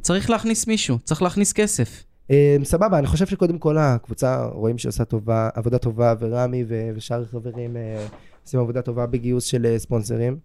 [0.00, 2.04] צריך להכניס מישהו, צריך להכניס כסף.
[2.30, 7.76] אה, סבבה, אני חושב שקודם כל הקבוצה רואים שעושה טובה, עבודה טובה, ורמי ושאר החברים
[7.76, 8.06] אה,
[8.44, 10.38] עושים עבודה טובה בגיוס של אה, ספונסרים.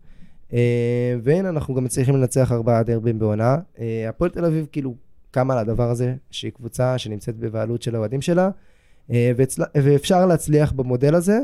[0.53, 3.57] אה, והנה, אנחנו גם מצליחים לנצח ארבעה דרבים בעונה.
[3.79, 4.95] אה, הפועל תל אביב כאילו
[5.31, 8.49] קמה על הדבר הזה, שהיא קבוצה שנמצאת בבעלות של האוהדים שלה,
[9.75, 11.39] ואפשר להצליח במודל הזה.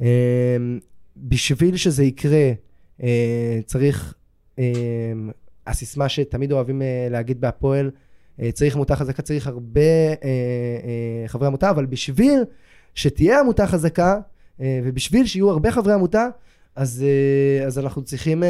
[0.00, 0.06] אה,
[1.16, 2.52] בשביל שזה יקרה,
[3.66, 4.14] צריך,
[5.70, 7.90] הסיסמה שתמיד אוהבים אה, להגיד בהפועל,
[8.40, 9.80] אה, צריך עמותה חזקה, צריך הרבה
[10.24, 12.44] אה, חברי עמותה, אבל בשביל
[12.94, 14.18] שתהיה עמותה חזקה,
[14.84, 16.28] ובשביל שיהיו הרבה חברי עמותה,
[16.76, 17.04] אז,
[17.66, 18.42] אז אנחנו צריכים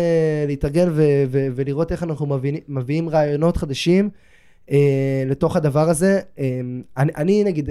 [0.46, 4.10] להתארגן ו- ו- ולראות איך אנחנו מביאים, מביאים רעיונות חדשים
[5.26, 6.20] לתוך הדבר הזה.
[6.96, 7.70] אני, אני נגיד,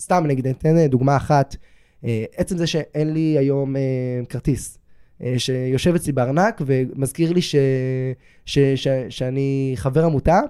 [0.00, 1.56] סתם נגיד, אתן דוגמה אחת.
[2.36, 3.76] עצם זה שאין לי היום
[4.28, 4.77] כרטיס,
[5.38, 7.54] שיושב אצלי בארנק ומזכיר לי ש,
[8.46, 10.40] ש, ש, שאני חבר עמותה,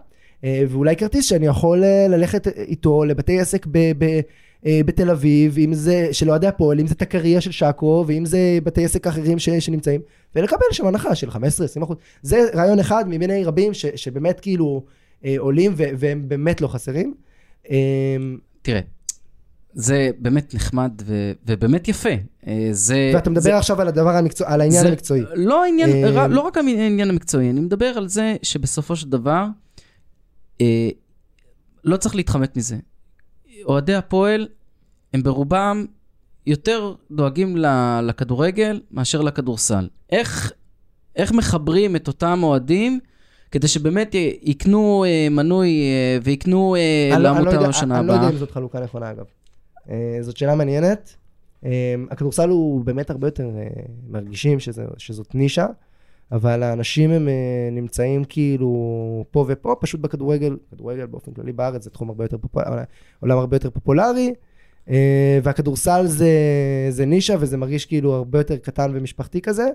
[0.45, 4.21] אה, ואולי כרטיס שאני יכול אה, ללכת איתו לבתי עסק ב, ב,
[4.67, 8.59] אה, בתל אביב, אם זה של אוהדי הפועל, אם זה תקריה של שקו, ואם זה
[8.65, 10.01] בתי עסק אחרים ש, שנמצאים,
[10.35, 11.35] ולקבל שם הנחה של 15-20
[11.83, 11.97] אחוז.
[12.23, 14.85] זה רעיון אחד ממיני רבים ש, שבאמת כאילו
[15.25, 17.15] אה, עולים ו, והם באמת לא חסרים.
[17.71, 17.77] אה,
[18.63, 18.81] תראה,
[19.81, 22.09] זה באמת נחמד ו- ובאמת יפה.
[22.47, 23.11] אה, זה...
[23.15, 25.23] ואתה מדבר זה- עכשיו על הדבר המקצוע, על העניין זה המקצועי.
[25.35, 29.47] לא, עניין, אה, לא רק העניין המקצועי, אני מדבר על זה שבסופו של דבר,
[30.61, 30.89] אה,
[31.85, 32.77] לא צריך להתחמק מזה.
[33.65, 34.49] אוהדי הפועל,
[35.15, 35.85] הם ברובם
[36.47, 37.57] יותר דואגים
[38.03, 39.89] לכדורגל מאשר לכדורסל.
[40.11, 40.53] איך,
[41.17, 43.01] איך מחברים את אותם אוהדים
[43.51, 45.71] כדי שבאמת יקנו אה, מנוי
[46.23, 46.77] ויקנו
[47.13, 48.25] לא- לעמותה בשנה אני לא הבאה?
[48.25, 49.25] יודע אם זאת חלוקה נכונה אגב.
[49.91, 51.17] אה, זאת שאלה מעניינת.
[51.65, 51.71] אה,
[52.11, 53.67] הכדורסל הוא באמת הרבה יותר אה,
[54.09, 55.67] מרגישים שזה- שזאת נישה,
[56.33, 57.29] אבל האנשים הם
[57.73, 58.71] נמצאים כאילו
[59.31, 62.83] פה ופה, פשוט בכדורגל, כדורגל באופן כללי בארץ זה תחום הרבה יותר פופולרי,
[63.21, 64.35] עולם הרבה יותר פופולרי,
[65.43, 66.31] והכדורסל זה,
[66.91, 69.69] זה נישה וזה מרגיש כאילו הרבה יותר קטן ומשפחתי כזה.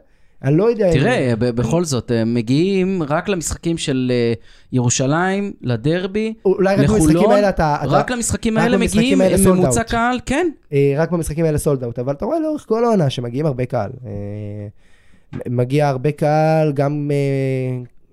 [0.44, 0.92] אני לא יודע.
[0.94, 4.34] תראה, ב- בכל זאת, הם מגיעים רק למשחקים של אה,
[4.72, 7.76] ירושלים, לדרבי, אולי רק לחולון, במשחקים האלה אתה...
[7.84, 9.84] אתה רק למשחקים רק האלה מגיעים האלה ממוצע.
[9.84, 10.50] קהל, כן.
[10.74, 13.90] אה, רק במשחקים האלה סולד אאוט, אבל אתה רואה לאורך כל העונה שמגיעים הרבה קהל.
[14.06, 14.12] אה,
[15.50, 17.12] מגיע הרבה קהל, גם...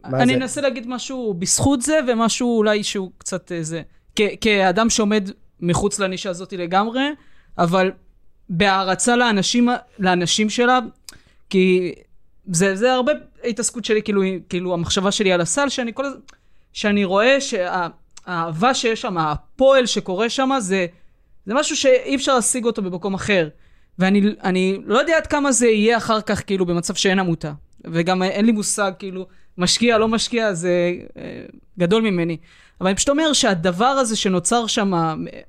[0.05, 0.35] אה, אני?
[0.35, 3.83] אנסה להגיד משהו בזכות זה, ומשהו אולי שהוא קצת אה, זה.
[4.17, 7.03] כ- כאדם שעומד מחוץ לנישה הזאת לגמרי,
[7.59, 7.91] אבל
[8.51, 10.79] בהערצה לאנשים, לאנשים שלה,
[11.51, 11.93] כי
[12.53, 13.13] זה, זה הרבה
[13.45, 16.15] התעסקות שלי, כאילו, כאילו המחשבה שלי על הסל, שאני כל הז...
[16.73, 20.87] שאני רואה שהאהבה שיש שם, הפועל שקורה שם, זה,
[21.47, 23.49] זה משהו שאי אפשר להשיג אותו במקום אחר.
[23.99, 27.53] ואני אני לא יודע עד כמה זה יהיה אחר כך, כאילו, במצב שאין עמותה.
[27.85, 29.27] וגם אין לי מושג, כאילו,
[29.59, 31.43] משקיע, לא משקיע, זה אה,
[31.79, 32.37] גדול ממני.
[32.81, 34.93] אבל אני פשוט אומר שהדבר הזה שנוצר שם,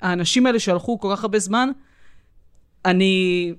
[0.01, 1.69] האנשים האלה שהלכו כל כך הרבה זמן,
[2.85, 3.53] אני,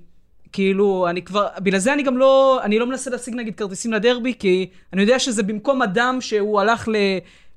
[0.53, 4.33] כאילו, אני כבר, בגלל זה אני גם לא, אני לא מנסה להשיג נגיד כרטיסים לדרבי,
[4.39, 6.95] כי אני יודע שזה במקום אדם שהוא הלך ל,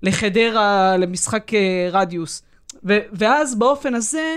[0.03, 2.43] לחדרה למשחק אה, רדיוס.
[2.85, 4.37] ו, ואז באופן הזה,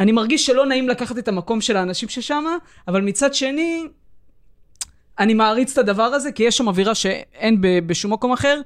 [0.00, 2.44] אני מרגיש שלא נעים לקחת את המקום של האנשים ששם,
[2.88, 3.86] אבל מצד שני,
[5.18, 8.60] אני מעריץ את הדבר הזה, כי יש שם אווירה שאין ב- בשום מקום אחר,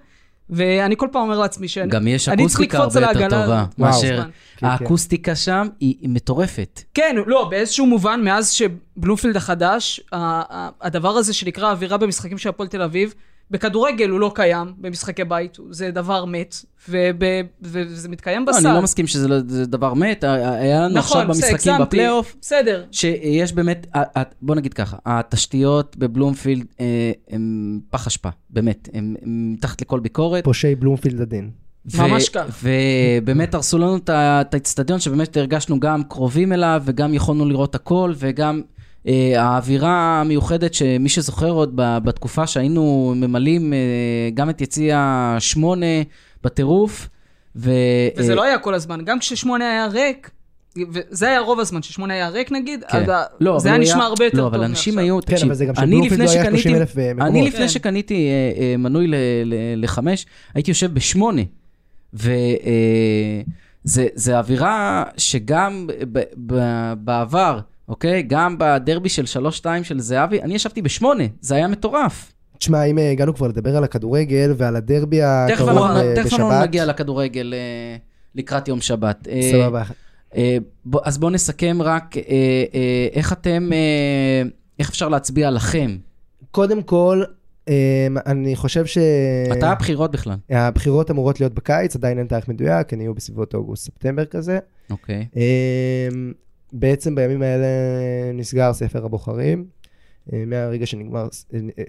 [0.50, 3.64] ואני כל פעם אומר לעצמי שאני גם יש אני צריך אקוסטיקה הרבה יותר טובה.
[3.78, 4.16] מאשר...
[4.16, 4.30] זמן.
[4.56, 6.82] כן, האקוסטיקה שם היא היא מטורפת.
[6.94, 10.16] כן, לא, באיזשהו מובן, מאז שבלומפילד החדש, ה-
[10.56, 13.14] ה- הדבר הזה שנקרא אווירה במשחקים של הפועל תל אביב,
[13.50, 16.54] בכדורגל הוא לא קיים, במשחקי בית, זה דבר מת,
[16.88, 17.18] וב-
[17.62, 18.66] וזה מתקיים לא, בסל.
[18.66, 21.72] אני לא מסכים שזה לא- זה דבר מת, היה לנו עכשיו נכון, בסדר, במשחקים.
[21.80, 22.84] בפלייאוף, בסדר.
[22.90, 23.86] שיש באמת,
[24.42, 30.44] בוא נגיד ככה, התשתיות בבלומפילד אה, הם פח אשפה, באמת, הם הם מתחת לכל ביקורת.
[30.44, 31.50] פושעי בלומפילד הדין.
[31.98, 32.62] ממש כך.
[32.62, 38.62] ובאמת הרסו לנו את האצטדיון, שבאמת הרגשנו גם קרובים אליו, וגם יכולנו לראות הכל, וגם
[39.36, 39.90] האווירה
[40.20, 43.78] המיוחדת, שמי שזוכר עוד בתקופה שהיינו ממלאים אה,
[44.34, 44.96] גם את יציע
[45.38, 45.86] שמונה
[46.44, 47.08] בטירוף,
[47.56, 47.70] ו...
[48.16, 50.30] וזה אה, לא היה כל הזמן, גם כששמונה היה ריק,
[50.92, 52.98] וזה היה רוב הזמן, ששמונה היה ריק נגיד, כן.
[53.02, 54.98] אז ה- לא, זה היה נשמע הרבה יותר לא, טוב אבל אנשים.
[54.98, 57.42] היו, כן, תקשיב, אבל זה גם שבלומפילד לפני לא היה שקניתי, 30,000 אני.
[57.46, 57.68] לפני כן.
[57.68, 59.14] שקניתי אה, אה, מנוי ל-
[59.44, 61.42] ל- לחמש, הייתי יושב בשמונה,
[63.84, 68.22] וזה אווירה שגם ב- ב- בעבר, אוקיי?
[68.22, 72.32] גם בדרבי של שלוש-שתיים של זהבי, אני ישבתי בשמונה, זה היה מטורף.
[72.58, 76.48] תשמע, אם אה, הגענו כבר לדבר על הכדורגל ועל הדרבי הקרוב אנחנו- אה, תכף אנחנו
[76.48, 77.96] בשבת, נגיע לכדורגל אה,
[78.34, 79.28] לקראת יום שבת.
[79.52, 79.82] סבבה.
[81.04, 82.14] אז בואו נסכם רק
[83.12, 83.70] איך אתם,
[84.78, 85.96] איך אפשר להצביע לכם.
[86.50, 87.22] קודם כל,
[88.26, 88.98] אני חושב ש...
[89.50, 90.34] מתי הבחירות בכלל?
[90.50, 94.58] הבחירות אמורות להיות בקיץ, עדיין אין תאריך מדויק, הן יהיו בסביבות אוגוסט-ספטמבר כזה.
[94.90, 95.26] אוקיי.
[95.36, 96.32] אמ,
[96.74, 97.66] בעצם בימים האלה
[98.34, 99.64] נסגר ספר הבוחרים.
[100.32, 101.28] אה, מהרגע שנגמר,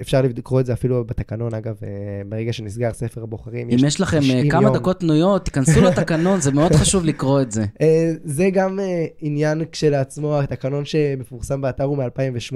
[0.01, 1.89] אפשר לקרוא את זה אפילו בתקנון, אגב, אה,
[2.29, 3.69] ברגע שנסגר ספר הבוחרים.
[3.69, 4.75] אם יש לכם אה, 90 כמה יום.
[4.75, 7.65] דקות פנויות, תיכנסו לתקנון, זה מאוד חשוב לקרוא את זה.
[7.81, 12.55] אה, זה גם אה, עניין כשלעצמו, התקנון שמפורסם באתר הוא מ-2008,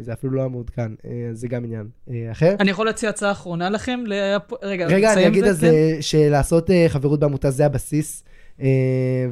[0.00, 2.54] זה אפילו לא המעודכן, אה, זה גם עניין אה, אחר.
[2.60, 4.00] אני יכול להציע הצעה אחרונה לכם?
[4.06, 8.30] להפ- רגע, רגע, אני אגיד על זה שלעשות אה, חברות בעמותה זה הבסיס, אה,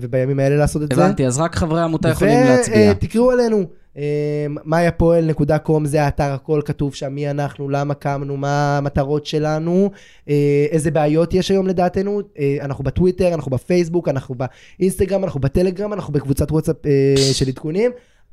[0.01, 1.05] ובימים האלה לעשות את זה.
[1.05, 2.93] הבנתי, אז רק חברי העמותה יכולים להצביע.
[2.93, 3.65] ותקראו עלינו,
[3.99, 9.91] אה, myapol.com זה האתר, הכל כתוב שם, מי אנחנו, למה קמנו, מה המטרות שלנו,
[10.29, 14.35] אה, איזה בעיות יש היום לדעתנו, אה, אנחנו בטוויטר, אנחנו בפייסבוק, אנחנו
[14.79, 17.91] באינסטגרם, אנחנו בטלגרם, אנחנו בקבוצת וואטסאפ אה, של עדכונים,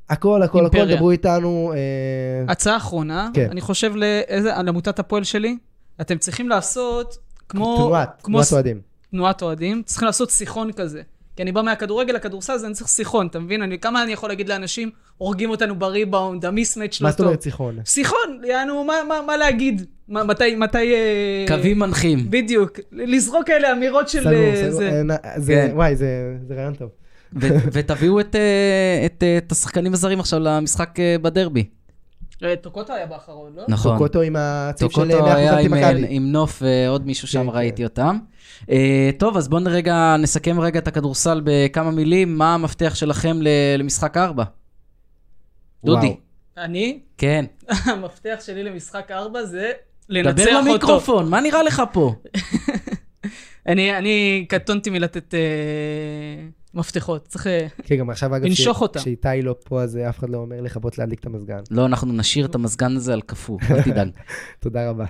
[0.09, 0.95] הכל, הכל, הכל.
[0.95, 1.73] דברו איתנו.
[1.75, 3.47] אה, הצעה אחרונה, כן.
[3.51, 5.57] אני חושב לאיזה, על עמותת הפועל שלי,
[6.01, 7.17] אתם צריכים לעשות
[7.49, 7.77] כמו...
[7.77, 8.94] תנועת, כמו תנועת אוהדים.
[9.15, 11.01] תנועת אוהדים, צריכים לעשות שיחון כזה.
[11.35, 13.61] כי אני בא מהכדורגל לכדורסל, אז אני צריך שיחון, אתה מבין?
[13.61, 17.25] אני, כמה אני יכול להגיד לאנשים, הורגים אותנו בריבאונד, המיסמץ' לא מה זאת טוב.
[17.27, 17.79] אומרת שיחון?
[17.85, 19.81] שיחון, יענו, מה, מה, מה להגיד?
[20.07, 20.93] מה, מתי, מתי...
[20.93, 22.25] אה, קווים מנחים.
[22.29, 22.71] בדיוק.
[22.91, 24.19] לזרוק כאלה אמירות של...
[24.21, 24.89] סגור, אה, סגור, זה.
[24.89, 25.75] אה, נ- זה- כן.
[25.75, 26.07] וואי, זה
[26.47, 26.89] זה רעיון טוב.
[27.41, 28.41] ו- ותביאו את, אה,
[29.05, 31.63] את, אה, את השחקנים הזרים עכשיו למשחק אה, בדרבי.
[32.43, 33.63] אה, טוקוטה היה באחרון, לא?
[33.67, 33.91] נכון.
[33.91, 36.15] טוקוטו עם הצים של טוקוטו 100% היה עם, אה, אנטי-מכבי.
[36.15, 37.83] עם נוף ועוד מישהו שם כן, ראיתי כן.
[37.83, 38.17] אותם.
[38.69, 42.37] אה, טוב, אז בואו רגע נסכם רגע את הכדורסל בכמה מילים.
[42.37, 44.43] מה המפתח שלכם ל- למשחק ארבע?
[45.85, 46.07] דודי.
[46.07, 46.17] וואו.
[46.57, 47.45] אני, כן.
[47.91, 49.71] המפתח שלי למשחק 4 זה
[50.09, 50.69] לנצח דבר אותו.
[50.69, 52.13] למיקרופון, מה נראה לך פה?
[53.67, 55.39] אני, אני קטונתי מלתת אה,
[56.75, 57.27] מפתחות.
[57.27, 57.47] צריך...
[57.47, 58.99] אה, כן, גם עכשיו, אגב, לנשוך ש- אותה.
[58.99, 61.59] שאיתי לא פה, אז אף אחד לא אומר לכבות להדליק את המזגן.
[61.71, 64.09] לא, אנחנו נשאיר את המזגן הזה על קפוא, אל תדאג.
[64.59, 65.05] תודה רבה.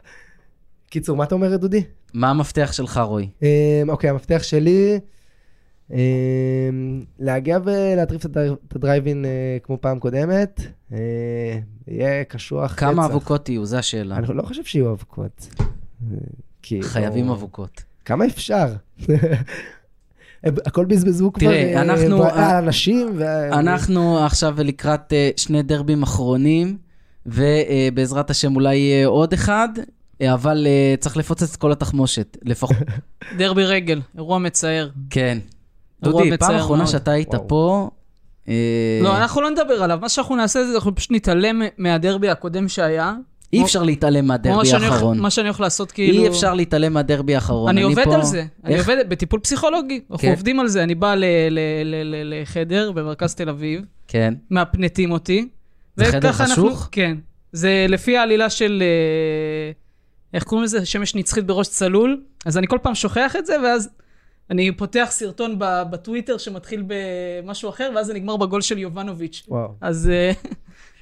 [0.90, 1.84] קיצור, מה אתה אומר, דודי?
[2.14, 3.30] מה המפתח שלך, רועי?
[3.42, 3.48] אמ,
[3.90, 5.00] אוקיי, המפתח שלי,
[5.92, 5.98] אמ,
[7.20, 9.30] להגיע ולהטריף את הדר- את הדרייבין אה,
[9.64, 10.62] כמו פעם קודמת,
[10.94, 10.98] אה,
[11.88, 12.80] יהיה קשוח רצח.
[12.80, 13.66] כמה אבוקות יהיו?
[13.66, 14.18] זו השאלה.
[14.18, 15.48] אני לא חושב שיהיו אבוקות.
[15.60, 15.66] אה,
[16.62, 16.82] כי...
[16.84, 17.84] חייבים אבוקות.
[18.06, 18.68] כמה אפשר?
[20.44, 23.10] הכל בזבזו כבר תראה, אה, אנחנו- על אנשים.
[23.18, 26.78] וה- אנחנו עכשיו לקראת אה, שני דרבים אחרונים,
[27.26, 29.70] ובעזרת השם אולי יהיה עוד אחד,
[30.22, 32.38] אה, אבל אה, צריך לפוצץ את כל התחמושת.
[32.44, 32.76] לפחות,
[33.38, 34.90] דרבי רגל, אירוע מצער.
[35.10, 35.38] כן.
[36.04, 36.88] דודי, פעם אחרונה.
[36.88, 37.48] שאתה היית וואו.
[37.48, 37.90] פה...
[38.50, 38.54] אה,
[39.04, 40.00] לא, אנחנו לא נדבר עליו.
[40.02, 43.14] מה שאנחנו נעשה זה אנחנו פשוט נתעלם מהדרבי הקודם שהיה.
[43.60, 45.20] אי אפשר להתעלם מהדרבי מה שאני הולך- האחרון.
[45.20, 46.24] מה שאני הולך לעשות כאילו...
[46.24, 47.70] אי אפשר להתעלם מהדרבי האחרון.
[47.70, 48.78] אני עובד על זה, אני?
[48.80, 50.30] עובד בטיפול פסיכולוגי, אנחנו כן.
[50.32, 51.16] עובדים על זה, אני בא
[52.26, 54.34] לחדר במרכז תל אביב, כן.
[54.52, 55.48] מפנטים אותי.
[55.96, 56.90] זה חדר חשוך?
[56.92, 57.18] כן.
[57.52, 59.72] זה לפי העלילה של, אה,
[60.34, 60.86] איך קוראים לזה?
[60.86, 62.22] שמש נצחית בראש צלול.
[62.46, 63.90] אז אני כל פעם שוכח את זה, ואז
[64.52, 69.44] אני פותח סרטון בטוויטר שמתחיל במשהו אחר, ואז זה נגמר בגול של יובנוביץ'.
[69.48, 69.70] וואו.
[69.82, 70.32] אז אה,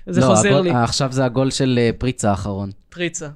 [0.07, 2.71] זה לא, חוזר הגול- לי, עכשיו זה הגול של אה, פריצה האחרון.
[2.89, 3.29] פריצה.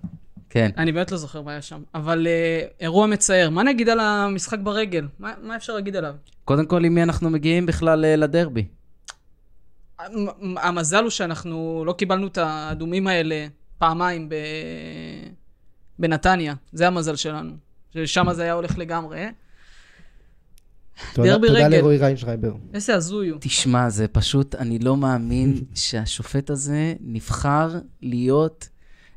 [0.49, 0.69] כן.
[0.77, 1.81] אני באמת לא זוכר מה היה שם.
[1.95, 3.49] אבל אה, אירוע מצער.
[3.49, 5.07] מה נגיד על המשחק ברגל?
[5.19, 6.15] מה, מה אפשר להגיד עליו?
[6.45, 8.65] קודם כל, עם מי אנחנו מגיעים בכלל אה, לדרבי?
[9.99, 10.27] המ-
[10.57, 14.35] המזל הוא שאנחנו לא קיבלנו את האדומים האלה פעמיים ב...
[15.99, 16.53] בנתניה.
[16.71, 17.51] זה המזל שלנו.
[17.93, 19.27] ששם זה היה הולך לגמרי.
[21.13, 21.77] תודה דרבי תודה רגל.
[21.77, 22.53] לרועי ריינשרייבר.
[22.73, 23.37] איזה הזוי הוא.
[23.41, 27.69] תשמע, זה פשוט, אני לא מאמין שהשופט הזה נבחר
[28.01, 28.69] להיות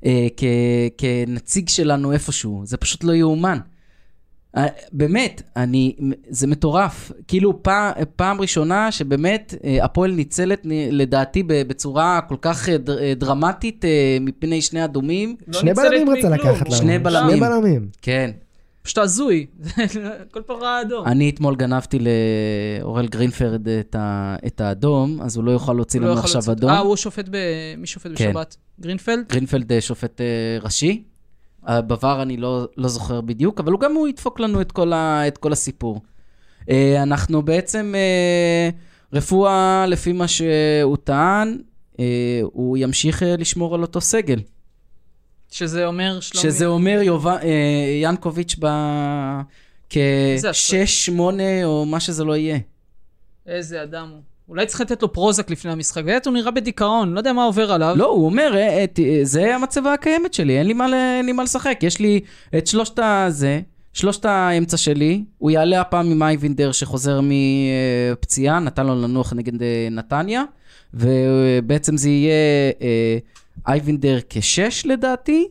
[0.05, 0.45] אה, כ,
[0.99, 2.63] כנציג שלנו איפשהו.
[2.65, 3.59] זה פשוט לא יאומן.
[4.57, 5.97] אה, באמת, אני,
[6.29, 7.13] זה מטורף.
[7.29, 12.99] כאילו, פעם, פעם ראשונה שבאמת אה, הפועל ניצלת, נ- לדעתי, בצורה כל כך אה, דר,
[13.03, 13.91] אה, דרמטית אה,
[14.21, 15.37] מפני שני אדומים.
[15.47, 16.29] לא שני בלמים רצה.
[16.29, 16.77] לקחת לנו.
[16.77, 17.31] שני בלמים.
[17.31, 17.89] שני בלמים.
[18.03, 18.31] כן.
[18.83, 19.47] פשוט הזוי.
[20.33, 21.07] כל ראה אדום.
[21.07, 21.99] אני אתמול גנבתי
[22.81, 26.41] לאורל גרינפרד את, ה, את האדום, אז הוא לא יוכל להוציא לא לנו יכול עכשיו
[26.43, 26.57] לצאת.
[26.57, 26.71] אדום.
[26.71, 27.37] אה, הוא שופט ב...
[27.79, 28.31] מי שופט כן.
[28.31, 28.57] בשבת?
[28.81, 29.25] גרינפלד?
[29.29, 30.27] גרינפלד אה, שופט אה,
[30.63, 31.05] ראשי.
[31.69, 34.73] אה, ב VAR אני לא, לא זוכר בדיוק, אבל הוא גם הוא ידפוק לנו את
[34.73, 36.01] כל, ה, את כל הסיפור.
[36.71, 38.71] אה, אנחנו בעצם, אה,
[39.13, 41.59] רפואה, לפי מה שהוא טען,
[42.01, 44.41] אה, הוא ימשיך אה, לשמור על אותו סגל.
[45.51, 46.43] שזה אומר שלומי...
[46.43, 47.27] שזה אומר יוב...
[47.27, 47.39] אה,
[48.03, 48.67] ינקוביץ' ב...
[49.91, 52.59] כשש, שמונה, או מה שזה לא יהיה.
[53.47, 54.21] איזה אדם הוא.
[54.49, 56.05] אולי צריך לתת לו פרוזק לפני המשחק.
[56.05, 57.95] באמת הוא נראה בדיכאון, לא יודע מה עובר עליו.
[57.97, 61.43] לא, הוא אומר, אה, אה, זה המצבה הקיימת שלי, אין לי מה אין לי מה
[61.43, 61.79] לשחק.
[61.83, 62.21] יש לי
[62.59, 63.61] את שלושת הזה,
[63.93, 69.53] שלושת האמצע שלי, הוא יעלה הפעם עם אייבינדר שחוזר מפציעה, נתן לו לנוח נגד
[69.91, 70.43] נתניה,
[70.95, 72.33] ובעצם זה יהיה
[73.67, 75.49] אייבינדר כשש לדעתי,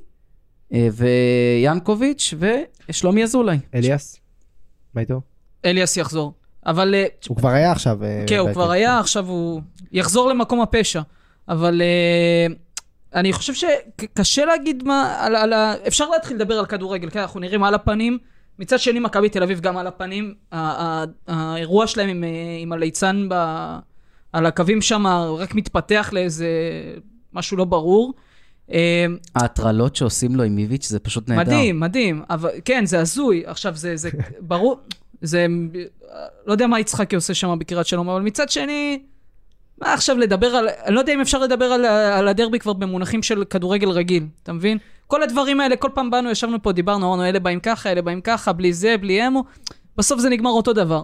[0.74, 2.34] אה, ויאנקוביץ'
[2.90, 3.58] ושלומי אזולאי.
[3.76, 4.20] אליאס?
[4.94, 5.22] מה איתו?
[5.66, 6.34] אליאס יחזור.
[6.66, 8.04] אבל אה, הוא כבר היה עכשיו.
[8.04, 8.52] אה, כן, הוא.
[8.54, 11.02] כבר היה, עכשיו הוא יחזור למקום הפשע.
[11.48, 11.82] אבל
[13.16, 15.74] אני חושב שקשה להגיד מה, על, על ה...
[15.88, 18.18] אפשר להתחיל לדבר על כדורגל, כן, אנחנו נראים על הפנים.
[18.60, 20.34] מצד שני, מכבי תל אביב גם על הפנים.
[21.28, 22.24] האירוע שלהם עם,
[22.62, 23.34] עם הליצן ב,
[24.34, 26.48] על הקווים שם רק מתפתח לאיזה
[27.34, 28.14] משהו לא ברור.
[28.72, 31.42] אה, ההטרלות שעושים לו עם איביץ' זה פשוט נהדר.
[31.42, 32.24] מדהים, מדהים.
[32.30, 33.44] אבל כן, זה הזוי.
[33.46, 34.10] עכשיו, זה, זה
[34.42, 34.80] ברור,
[35.22, 35.46] זה...
[36.46, 39.02] לא יודע מה יצחקי עושה שם בקריית שלום, אבל מצד שני,
[39.82, 40.68] מה עכשיו לדבר על...
[40.86, 44.54] אני לא יודע אם אפשר לדבר על, על הדרבי כבר במונחים של כדורגל רגיל, אתה
[44.54, 44.78] מבין?
[45.08, 48.22] כל הדברים האלה, כל פעם באנו, ישבנו פה, דיברנו, אמרנו, אלה באים ככה, אלה באים
[48.22, 49.44] ככה, בלי זה, בלי אמו.
[49.98, 51.02] בסוף זה נגמר אותו דבר.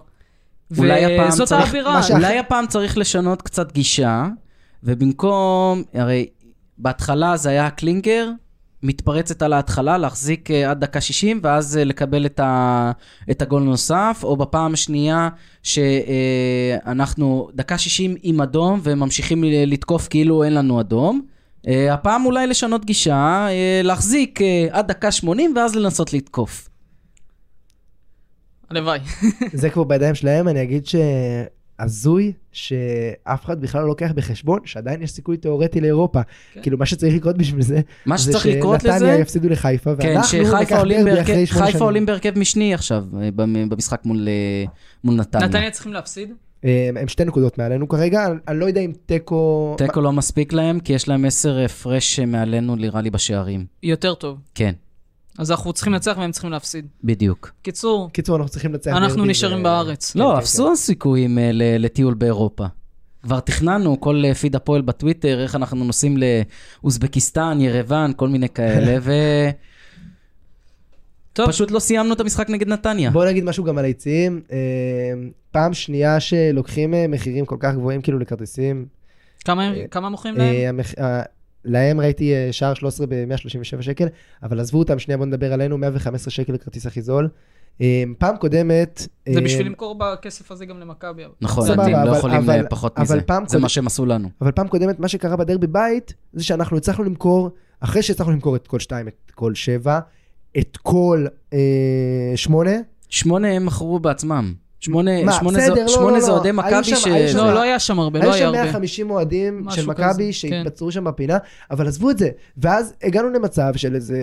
[0.77, 2.01] אולי הפעם צריך- האווירה.
[2.13, 4.27] אולי הפעם צריך לשנות קצת גישה,
[4.85, 6.27] ובמקום, הרי
[6.77, 8.29] בהתחלה זה היה קלינגר,
[8.83, 12.91] מתפרצת על ההתחלה, להחזיק אה, עד דקה 60, ואז אה, לקבל את, ה,
[13.31, 15.29] את הגול הנוסף, או בפעם השנייה
[15.63, 21.21] שאנחנו דקה 60 עם אדום, וממשיכים לתקוף כאילו אין לנו אדום.
[21.67, 26.69] אה, הפעם אולי לשנות גישה, אה, להחזיק אה, עד דקה 80, ואז לנסות לתקוף.
[28.69, 28.99] הלוואי.
[29.53, 30.85] זה כבר בידיים שלהם, אני אגיד
[31.79, 36.19] שהזוי שאף אחד בכלל לא לוקח בחשבון שעדיין יש סיכוי תיאורטי לאירופה.
[36.53, 36.61] כן.
[36.61, 39.21] כאילו מה שצריך לקרות בשביל זה, מה זה שצריך לקרות שנתניה לזה...
[39.21, 41.83] יפסידו לחיפה, כן, ואנחנו ניקח דרבי אחרי שמונה חיפה שנים.
[41.83, 44.65] עולים בהרכב משני עכשיו, אה, במ- במשחק מול, אה,
[45.03, 45.47] מול נתניה.
[45.47, 46.33] נתניה צריכים להפסיד?
[46.65, 49.75] אה, הם שתי נקודות מעלינו כרגע, אני- אני לא יודע אם תיקו...
[49.77, 53.65] תיקו לא מספיק להם, כי יש להם עשר הפרש מעלינו, נראה לי, בשערים.
[53.83, 54.37] יותר טוב.
[54.55, 54.73] כן,
[55.37, 56.87] אז אנחנו צריכים לנצח והם צריכים להפסיד.
[57.03, 57.51] בדיוק.
[57.61, 60.13] קיצור, קיצור, אנחנו צריכים לנצח אנחנו נשארים ו- בארץ.
[60.13, 62.65] כן, לא, כן, אפסו הסיכויים אה, ל- לטיול באירופה.
[63.23, 66.17] כבר תכננו, כל אה, פיד הפועל בטוויטר, איך אנחנו נוסעים
[66.83, 68.97] לאוזבקיסטן, ירוון, כל מיני כאלה,
[71.33, 73.11] טוב, ופשוט לא סיימנו את המשחק נגד נתניה.
[73.11, 74.41] בוא נגיד משהו גם על היציעים.
[74.51, 74.57] אה,
[75.51, 78.85] פעם שנייה שלוקחים אה, מחירים כל כך גבוהים כאילו לכרטיסים.
[79.45, 80.47] כמה- אה, כמה מוכרים להם?
[80.55, 81.21] אה, המח- אה,
[81.65, 83.41] להם ראיתי אה, שער 13 ב-137
[83.81, 84.07] שקל,
[84.43, 87.29] אבל עזבו אותם, שנייה בוא נדבר עלינו, 115 שקל לכרטיס הכי זול.
[87.81, 89.07] אה, פעם קודמת...
[89.29, 91.23] זה אה, בשביל למכור בכסף הזה גם למכבי.
[91.41, 93.03] נכון, סבבה, הם לא אבל- יכולים אבל- אה, פחות אבל
[93.41, 93.47] מזה.
[93.47, 94.29] זה מה שהם עשו לנו.
[94.41, 97.49] אבל פעם קודמת, מה שקרה בדרבי בית, זה שאנחנו הצלחנו למכור,
[97.79, 99.99] אחרי שהצלחנו למכור את כל 2, את כל 7,
[100.57, 101.25] את כל
[102.35, 102.71] 8,
[103.09, 104.53] שמונה הם מכרו בעצמם.
[104.79, 106.33] שמונה, מה, שמונה, בסדר, זה, לא, שמונה לא, זה לא.
[106.33, 107.05] אוהדי היו מכבי שם- ש...
[107.07, 108.61] היו שם- לא, לא היה שם הרבה, לא היו היה שם הרבה.
[108.63, 110.31] 150 אוהדים של מכבי כן.
[110.31, 111.37] שהתבצרו שם בפינה,
[111.71, 112.29] אבל עזבו את זה.
[112.57, 114.17] ואז הגענו למצב של איזה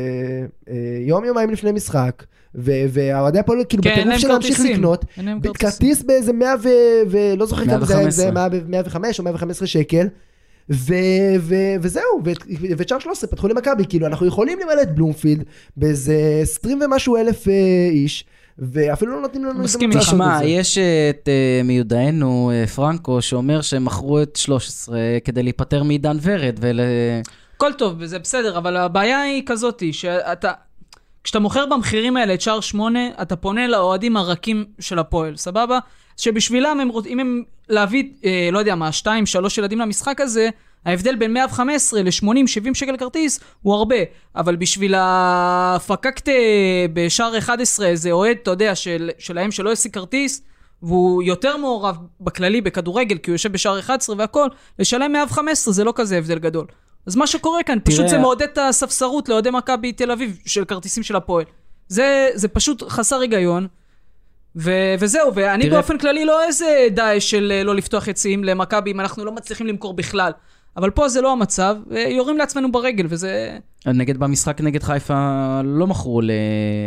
[0.71, 0.75] אה,
[1.07, 2.23] יום, יומיים לפני משחק,
[2.55, 4.61] ו- והאוהדי הפועל כאילו כן, בטירוף של להמשיך.
[4.61, 5.05] לקנות.
[5.55, 6.69] כרטיס באיזה 100 ו...
[7.11, 8.31] ולא זוכר כמה זה היה, זה 115.
[8.31, 10.07] 100 ו- 105 או 115 שקל.
[10.71, 10.95] ו-
[11.41, 12.39] ו- וזהו, ואת-
[12.79, 15.45] ואת שער 13 פתחו למכבי, כאילו אנחנו יכולים למלא את בלומפילד
[15.77, 17.53] באיזה 20 ומשהו אלף אה,
[17.91, 18.25] איש,
[18.59, 20.13] ואפילו לא נותנים לנו מסכים הזדמנות איתך.
[20.13, 20.49] לעשות תשמע, את זה.
[20.49, 20.79] יש
[21.11, 26.81] את אה, מיודענו אה, פרנקו שאומר שהם מכרו את 13 כדי להיפטר מעידן ורד ול...
[27.57, 30.53] הכל טוב, וזה בסדר, אבל הבעיה היא כזאת, שאתה...
[31.25, 35.79] כשאתה מוכר במחירים האלה את שער 8, אתה פונה לאוהדים הרכים של הפועל, סבבה?
[36.17, 40.49] שבשבילם, הם, אם הם להביא, אה, לא יודע מה, 2, 3 ילדים למשחק הזה,
[40.87, 43.97] ההבדל בין 115 ל-80, 70 שקל כרטיס הוא הרבה.
[44.37, 46.29] אבל בשביל הפקקט
[46.93, 50.43] בשער 11, איזה אוהד, אתה יודע, של, שלהם שלא השיג כרטיס,
[50.83, 55.93] והוא יותר מעורב בכללי בכדורגל, כי הוא יושב בשער 11 והכל, לשלם 115 זה לא
[55.97, 56.67] כזה הבדל גדול.
[57.07, 60.65] אז מה שקורה כאן, פשוט תראה- זה מעודד את הספסרות לאוהדי מכבי תל אביב של
[60.65, 61.45] כרטיסים של הפועל.
[61.89, 63.67] זה, זה פשוט חסר היגיון.
[64.57, 69.01] ו- וזהו, ואני תראה- באופן כללי לא איזה דאעש של לא לפתוח יציאים למכבי אם
[69.01, 70.33] אנחנו לא מצליחים למכור בכלל.
[70.77, 73.59] אבל פה זה לא המצב, ויורים לעצמנו ברגל, וזה...
[73.87, 75.15] נגד במשחק נגד חיפה
[75.65, 76.21] לא מכרו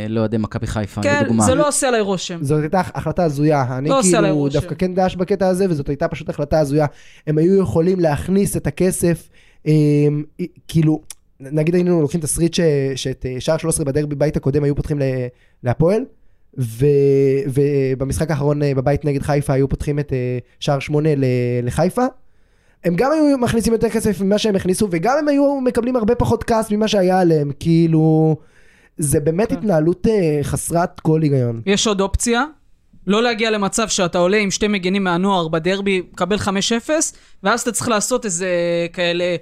[0.10, 1.44] לאוהדי מכבי חיפה, כן, לדוגמה.
[1.46, 2.44] זה לא עושה עליי רושם.
[2.44, 3.78] זאת הייתה החלטה הזויה.
[3.78, 4.50] אני לא עושה עליי כאילו.
[4.50, 6.86] דווקא כן דש בקטע הזה, וזאת הייתה פשוט החלטה הזויה.
[7.28, 9.30] הם היו יכולים להכניס את הכסף,
[9.66, 10.24] הם,
[10.68, 11.02] כאילו,
[11.40, 12.60] נגיד היינו לוקחים תסריט ש-
[12.96, 14.98] שאת אה, שער 13 בדרבי בית הקודם היו פותחים
[15.64, 16.02] להפועל,
[16.58, 16.86] ו-
[17.54, 21.24] ובמשחק האחרון אה, בבית נגד חיפה היו פותחים את אה, שער 8 ל-
[21.64, 22.06] לחיפה.
[22.86, 26.44] הם גם היו מכניסים יותר כסף ממה שהם הכניסו, וגם הם היו מקבלים הרבה פחות
[26.44, 28.36] כעס ממה שהיה עליהם, כאילו...
[28.98, 29.58] זה באמת כן.
[29.58, 31.62] התנהלות אה, חסרת כל היגיון.
[31.66, 32.46] יש עוד אופציה,
[33.08, 36.50] לא להגיע למצב שאתה עולה עם שתי מגנים מהנוער בדרבי, מקבל 5-0,
[37.44, 38.48] ואז אתה צריך לעשות איזה
[38.94, 39.36] כאלה...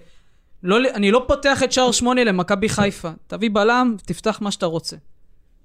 [0.63, 3.09] לא, אני לא פותח את שער 8 למכבי חיפה.
[3.27, 4.95] תביא בלם, תפתח מה שאתה רוצה.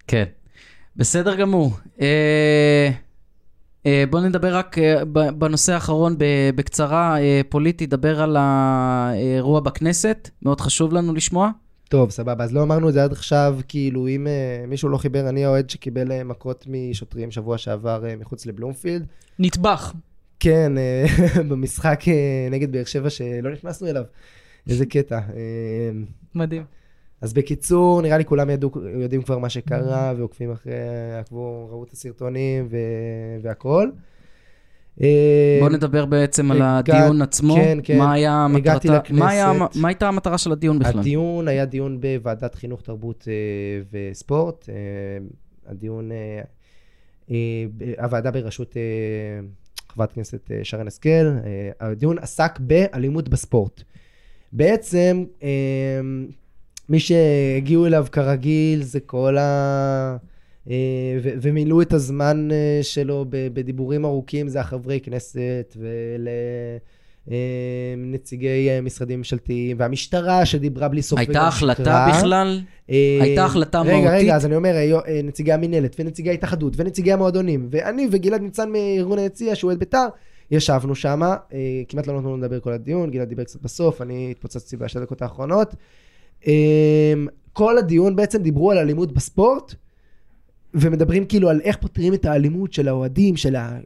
[0.06, 0.24] כן.
[0.96, 1.72] בסדר גמור.
[2.00, 2.90] אה, אה,
[4.10, 6.16] בואו נדבר רק אה, בנושא האחרון
[6.54, 11.50] בקצרה, אה, פוליטי, דבר על האירוע בכנסת, מאוד חשוב לנו לשמוע.
[11.88, 15.28] טוב, סבבה, אז לא אמרנו את זה עד עכשיו, כאילו, אם אה, מישהו לא חיבר,
[15.28, 19.06] אני האוהד שקיבל אה, מכות משוטרים שבוע שעבר אה, מחוץ לבלומפילד.
[19.38, 19.94] נטבח.
[20.40, 21.04] כן, אה,
[21.48, 24.02] במשחק אה, נגד באר שבע שלא נכנסנו אליו.
[24.68, 25.16] איזה קטע.
[25.16, 25.90] אה,
[26.34, 26.64] מדהים.
[27.20, 30.72] אז בקיצור, נראה לי כולם ידעו, יודעים כבר מה שקרה, ועוקבים אחרי,
[31.20, 32.76] עקבו, ראו את הסרטונים ו...
[33.42, 33.90] והכל.
[35.02, 37.54] אה, בואו נדבר בעצם על הדיון עצמו.
[37.54, 37.98] כן, כן.
[37.98, 39.52] מה היה הגעתי מטרתה, מה, היה.
[39.74, 41.00] מה הייתה המטרה של הדיון בכלל?
[41.00, 44.68] הדיון היה דיון בוועדת חינוך, תרבות אה, וספורט.
[44.68, 44.74] אה,
[45.66, 46.10] הדיון,
[47.98, 48.76] הוועדה בראשות
[49.88, 51.36] חברת הכנסת שרן השכל,
[51.80, 53.82] הדיון עסק באלימות בספורט.
[54.52, 55.24] בעצם,
[56.88, 60.16] מי שהגיעו אליו כרגיל זה כל ה...
[60.70, 65.76] אה, ו- ומילאו את הזמן אה, שלו בדיבורים ארוכים, זה החברי כנסת
[67.26, 72.18] ולנציגי משרדים ממשלתיים, והמשטרה שדיברה בלי סוף הייתה החלטה שיקרה.
[72.18, 72.60] בכלל?
[72.90, 74.10] אה, הייתה החלטה רגע, מהותית?
[74.12, 78.72] רגע, אז אני אומר, אה, אה, נציגי המינהלת, ונציגי ההתאחדות, ונציגי המועדונים, ואני וגלעד ניצן
[78.72, 80.06] מארגון היציע, שהוא אוהד בית"ר,
[80.50, 81.20] ישבנו שם,
[81.88, 85.22] כמעט לא נתנו לנו לדבר כל הדיון, גלעד דיבר קצת בסוף, אני התפוצצתי בשתי דקות
[85.22, 85.74] האחרונות.
[86.46, 87.12] אה,
[87.52, 89.74] כל הדיון בעצם דיברו על אלימות בספורט,
[90.74, 93.78] ומדברים כאילו על איך פותרים את האלימות של האוהדים, של ה-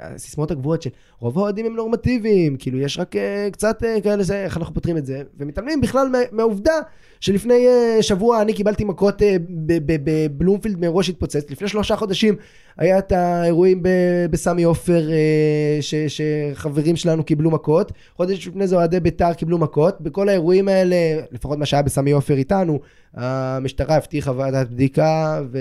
[0.00, 4.44] הסיסמאות הגבוהות של רוב האוהדים הם נורמטיביים, כאילו יש רק אה, קצת אה, כאלה, זה,
[4.44, 6.72] איך אנחנו פותרים את זה, ומתעלמים בכלל מה- מהעובדה
[7.20, 9.22] שלפני אה, שבוע אני קיבלתי מכות
[9.66, 12.36] בבלומפילד מאירוע שהתפוצץ, לפני שלושה חודשים
[12.78, 13.82] היה את האירועים
[14.30, 15.02] בסמי עופר
[16.08, 20.96] שחברים שלנו קיבלו מכות, חודש לפני זה אוהדי בית"ר קיבלו מכות, בכל האירועים האלה,
[21.32, 22.80] לפחות מה שהיה בסמי עופר איתנו,
[23.14, 25.58] המשטרה הבטיחה ועדת בדיקה ו...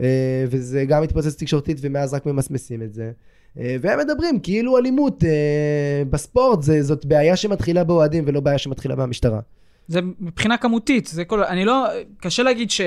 [0.00, 3.12] אה, וזה גם התפוצץ תקשורתית ומאז רק ממסמסים את זה.
[3.58, 8.96] אה, והם מדברים כאילו אלימות אה, בספורט זה, זאת בעיה שמתחילה באוהדים ולא בעיה שמתחילה
[8.96, 9.40] מהמשטרה.
[9.88, 11.44] זה מבחינה כמותית, זה כל...
[11.44, 11.86] אני לא...
[12.18, 12.80] קשה להגיד ש...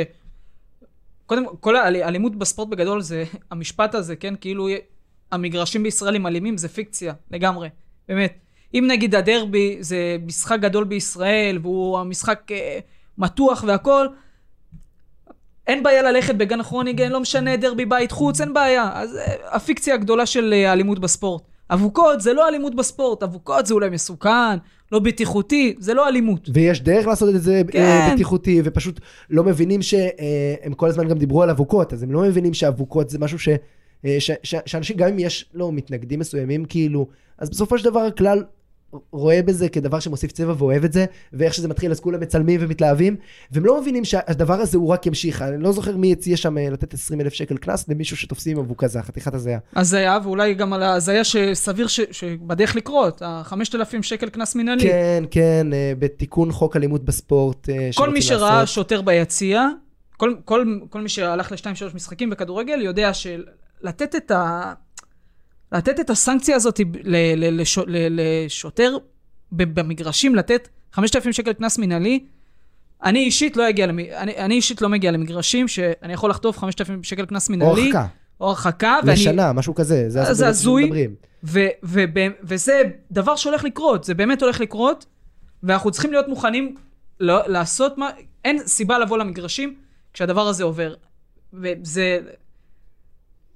[1.26, 4.34] קודם, כל האלימות בספורט בגדול זה המשפט הזה, כן?
[4.42, 4.68] כאילו
[5.32, 7.70] המגרשים בישראל הם אלימים, זה פיקציה, לגמרי.
[8.10, 8.34] באמת.
[8.74, 12.80] אם נגיד הדרבי זה משחק גדול בישראל, והוא המשחק אה,
[13.18, 14.08] מתוח והכל,
[15.68, 18.92] אין בעיה ללכת בגן כרוניגן, לא משנה דרבי בית חוץ, אין בעיה.
[18.94, 21.42] אז אה, הפיקציה הגדולה של אה, האלימות בספורט.
[21.70, 24.58] אבוקות זה לא אלימות בספורט, אבוקות זה אולי מסוכן,
[24.92, 26.50] לא בטיחותי, זה לא אלימות.
[26.54, 27.80] ויש דרך לעשות את זה כן.
[27.80, 28.14] כן.
[28.14, 29.00] בטיחותי, ופשוט
[29.30, 33.20] לא מבינים שהם כל הזמן גם דיברו על אבוקות, אז הם לא מבינים שאבוקות זה
[33.20, 33.50] משהו ש...
[34.06, 37.08] אה, ש, ש, שאנשים, גם אם יש לו מתנגדים מסוימים, כאילו,
[37.38, 38.44] אז בסופו של דבר הכלל
[39.12, 43.16] רואה בזה כדבר שמוסיף צבע ואוהב את זה, ואיך שזה מתחיל אז כולם מצלמים ומתלהבים,
[43.52, 45.42] והם לא מבינים שהדבר הזה הוא רק ימשיך.
[45.42, 48.64] אני לא זוכר מי הציע שם אה, לתת 20 אלף שקל קנס למישהו שתופסים עם
[48.64, 49.60] אבוקה, זה חתיכת הזיה.
[49.76, 52.00] הזיה, ואולי גם על ההזיה שסביר ש...
[52.12, 54.84] שבדרך לקרות, ה-5,000 שקל קנס מינהלי.
[54.84, 57.70] כן, כן, אה, בתיקון חוק אלימות בספורט.
[57.70, 58.76] אה, כל מי שראה לעשות.
[58.76, 59.68] שוטר ביציע,
[60.18, 64.74] כל, כל, כל מי שהלך לשתיים שלוש משחקים בכדורגל, יודע שלתת את ה...
[65.72, 66.80] לתת את הסנקציה הזאת
[68.10, 68.98] לשוטר
[69.52, 72.26] במגרשים, לתת 5,000 שקל קנס מינהלי,
[73.04, 74.00] אני אישית לא אגיע, למ...
[74.00, 77.82] אני, אני אישית לא מגיע למגרשים שאני יכול לחטוף 5,000 שקל קנס או מינהלי.
[77.82, 78.06] הרחקה,
[78.42, 79.00] או הרחקה.
[79.04, 80.10] ואני- לשנה, משהו כזה.
[80.10, 81.08] זה זה הזוי.
[81.44, 85.06] ו- ו- ב- וזה דבר שהולך לקרות, זה באמת הולך לקרות,
[85.64, 86.76] ואנחנו צריכים להיות מוכנים
[87.20, 88.10] לא, לעשות מה,
[88.46, 89.76] אין סיבה לבוא למגרשים
[90.14, 90.94] כשהדבר הזה עובר.
[91.54, 92.20] וזה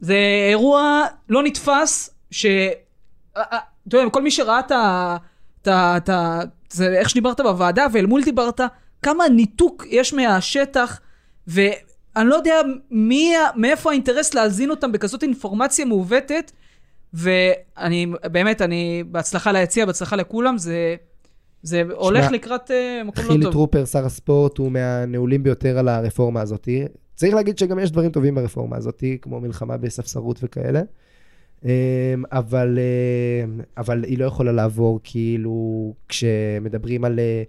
[0.01, 0.17] זה
[0.49, 2.45] אירוע לא נתפס, ש...
[2.45, 2.71] אה,
[3.37, 5.17] אה, אתה יודע, כל מי שראה את ה...
[5.61, 5.97] את ה...
[5.97, 6.39] את ה...
[6.69, 8.61] זה איך שדיברת בוועדה ואל מול דיברת,
[9.01, 10.99] כמה ניתוק יש מהשטח,
[11.47, 12.55] ואני לא יודע
[12.91, 16.51] מי, מאיפה האינטרס להזין אותם בכזאת אינפורמציה מעוותת,
[17.13, 20.95] ואני, באמת, אני, בהצלחה ליציע, בהצלחה לכולם, זה,
[21.63, 23.53] זה הולך לקראת אה, מקום לא חילי טוב.
[23.53, 26.67] טרופר, שר הספורט, הוא מהנעולים ביותר על הרפורמה הזאת.
[27.21, 30.81] צריך להגיד שגם יש דברים טובים ברפורמה הזאת, כמו מלחמה בספסרות וכאלה.
[31.65, 31.69] אמ,
[32.31, 32.79] אבל,
[33.43, 37.43] אמ, אבל היא לא יכולה לעבור כאילו כשמדברים על, אה,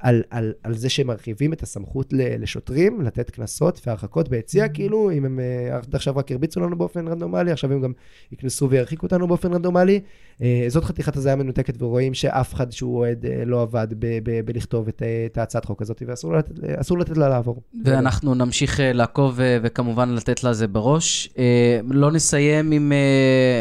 [0.00, 5.10] על, על, על זה שהם מרחיבים את הסמכות ל- לשוטרים, לתת קנסות והרחקות ביציע, כאילו,
[5.10, 7.92] אם הם אה, עד עכשיו רק הרביצו לנו באופן רנדומלי, עכשיו הם גם
[8.32, 10.00] יקנסו וירחיקו אותנו באופן רנדומלי.
[10.42, 14.40] אה, זאת חתיכת הזיה מנותקת, ורואים שאף אחד שהוא אוהד אה, לא עבד ב- ב-
[14.44, 16.54] בלכתוב את, אה, את ההצעת חוק הזאת, ואסור לתת,
[16.98, 17.62] לתת לה לעבור.
[17.84, 21.28] ואנחנו נמשיך אה, לעקוב אה, וכמובן לתת לזה בראש.
[21.38, 22.96] אה, לא נסיים עם אה,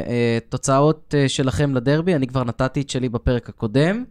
[0.09, 4.03] אה, תוצאות אה, שלכם לדרבי, אני כבר נתתי את שלי בפרק הקודם.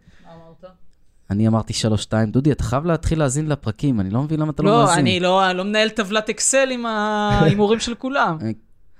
[1.29, 2.13] אני אמרתי 3-2.
[2.27, 4.99] דודי, אתה חייב להתחיל להאזין לפרקים, אני לא מבין למה אתה לא לא, מאזין.
[4.99, 8.37] אני לא לא מנהל טבלת אקסל עם ההימורים של כולם.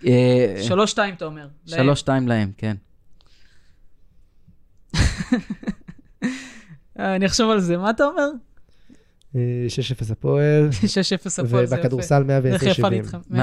[0.07, 1.47] אה, שלוש שתיים, אתה אומר.
[1.67, 1.89] להם.
[1.89, 2.75] 3-2 להם, כן.
[6.99, 7.77] אה, אני אחשוב על זה.
[7.77, 8.29] מה אתה אומר?
[9.35, 9.65] אה,
[10.07, 11.81] 6-0 הפועל, 6-0 הפועל, זה יפה.
[11.81, 12.89] ובכדורסל איך יפה 110-70.
[12.89, 13.19] לי איתכם?
[13.31, 13.35] 110-70.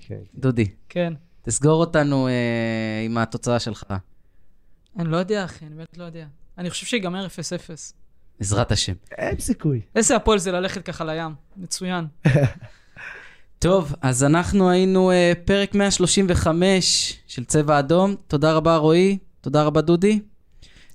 [0.00, 0.14] כן.
[0.34, 1.12] דודי, כן.
[1.42, 3.84] תסגור אותנו אה, עם התוצאה שלך.
[4.98, 6.26] אני לא יודע, אחי, אני באמת לא יודע.
[6.58, 7.28] אני חושב שיגמר 0-0.
[8.38, 8.92] בעזרת השם.
[9.18, 9.80] אין סיכוי.
[9.94, 11.34] איזה הפועל זה ללכת ככה לים.
[11.56, 12.06] מצוין.
[13.58, 18.14] טוב, אז אנחנו היינו אה, פרק 135 של צבע אדום.
[18.26, 19.18] תודה רבה, רועי.
[19.40, 20.20] תודה רבה, דודי.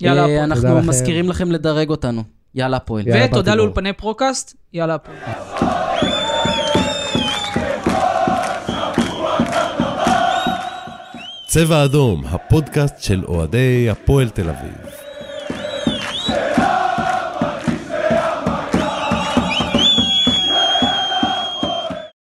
[0.02, 0.40] יאללה, אה, הפועל.
[0.40, 0.90] אנחנו תודה לכם.
[0.90, 2.24] מזכירים לכם לדרג אותנו.
[2.56, 3.06] יאללה, הפועל.
[3.14, 4.56] ותודה לאולפני פרוקאסט.
[4.74, 5.18] יאללה, הפועל.
[11.48, 15.07] צבע אדום, הפודקאסט של אוהדי הפועל תל אביב.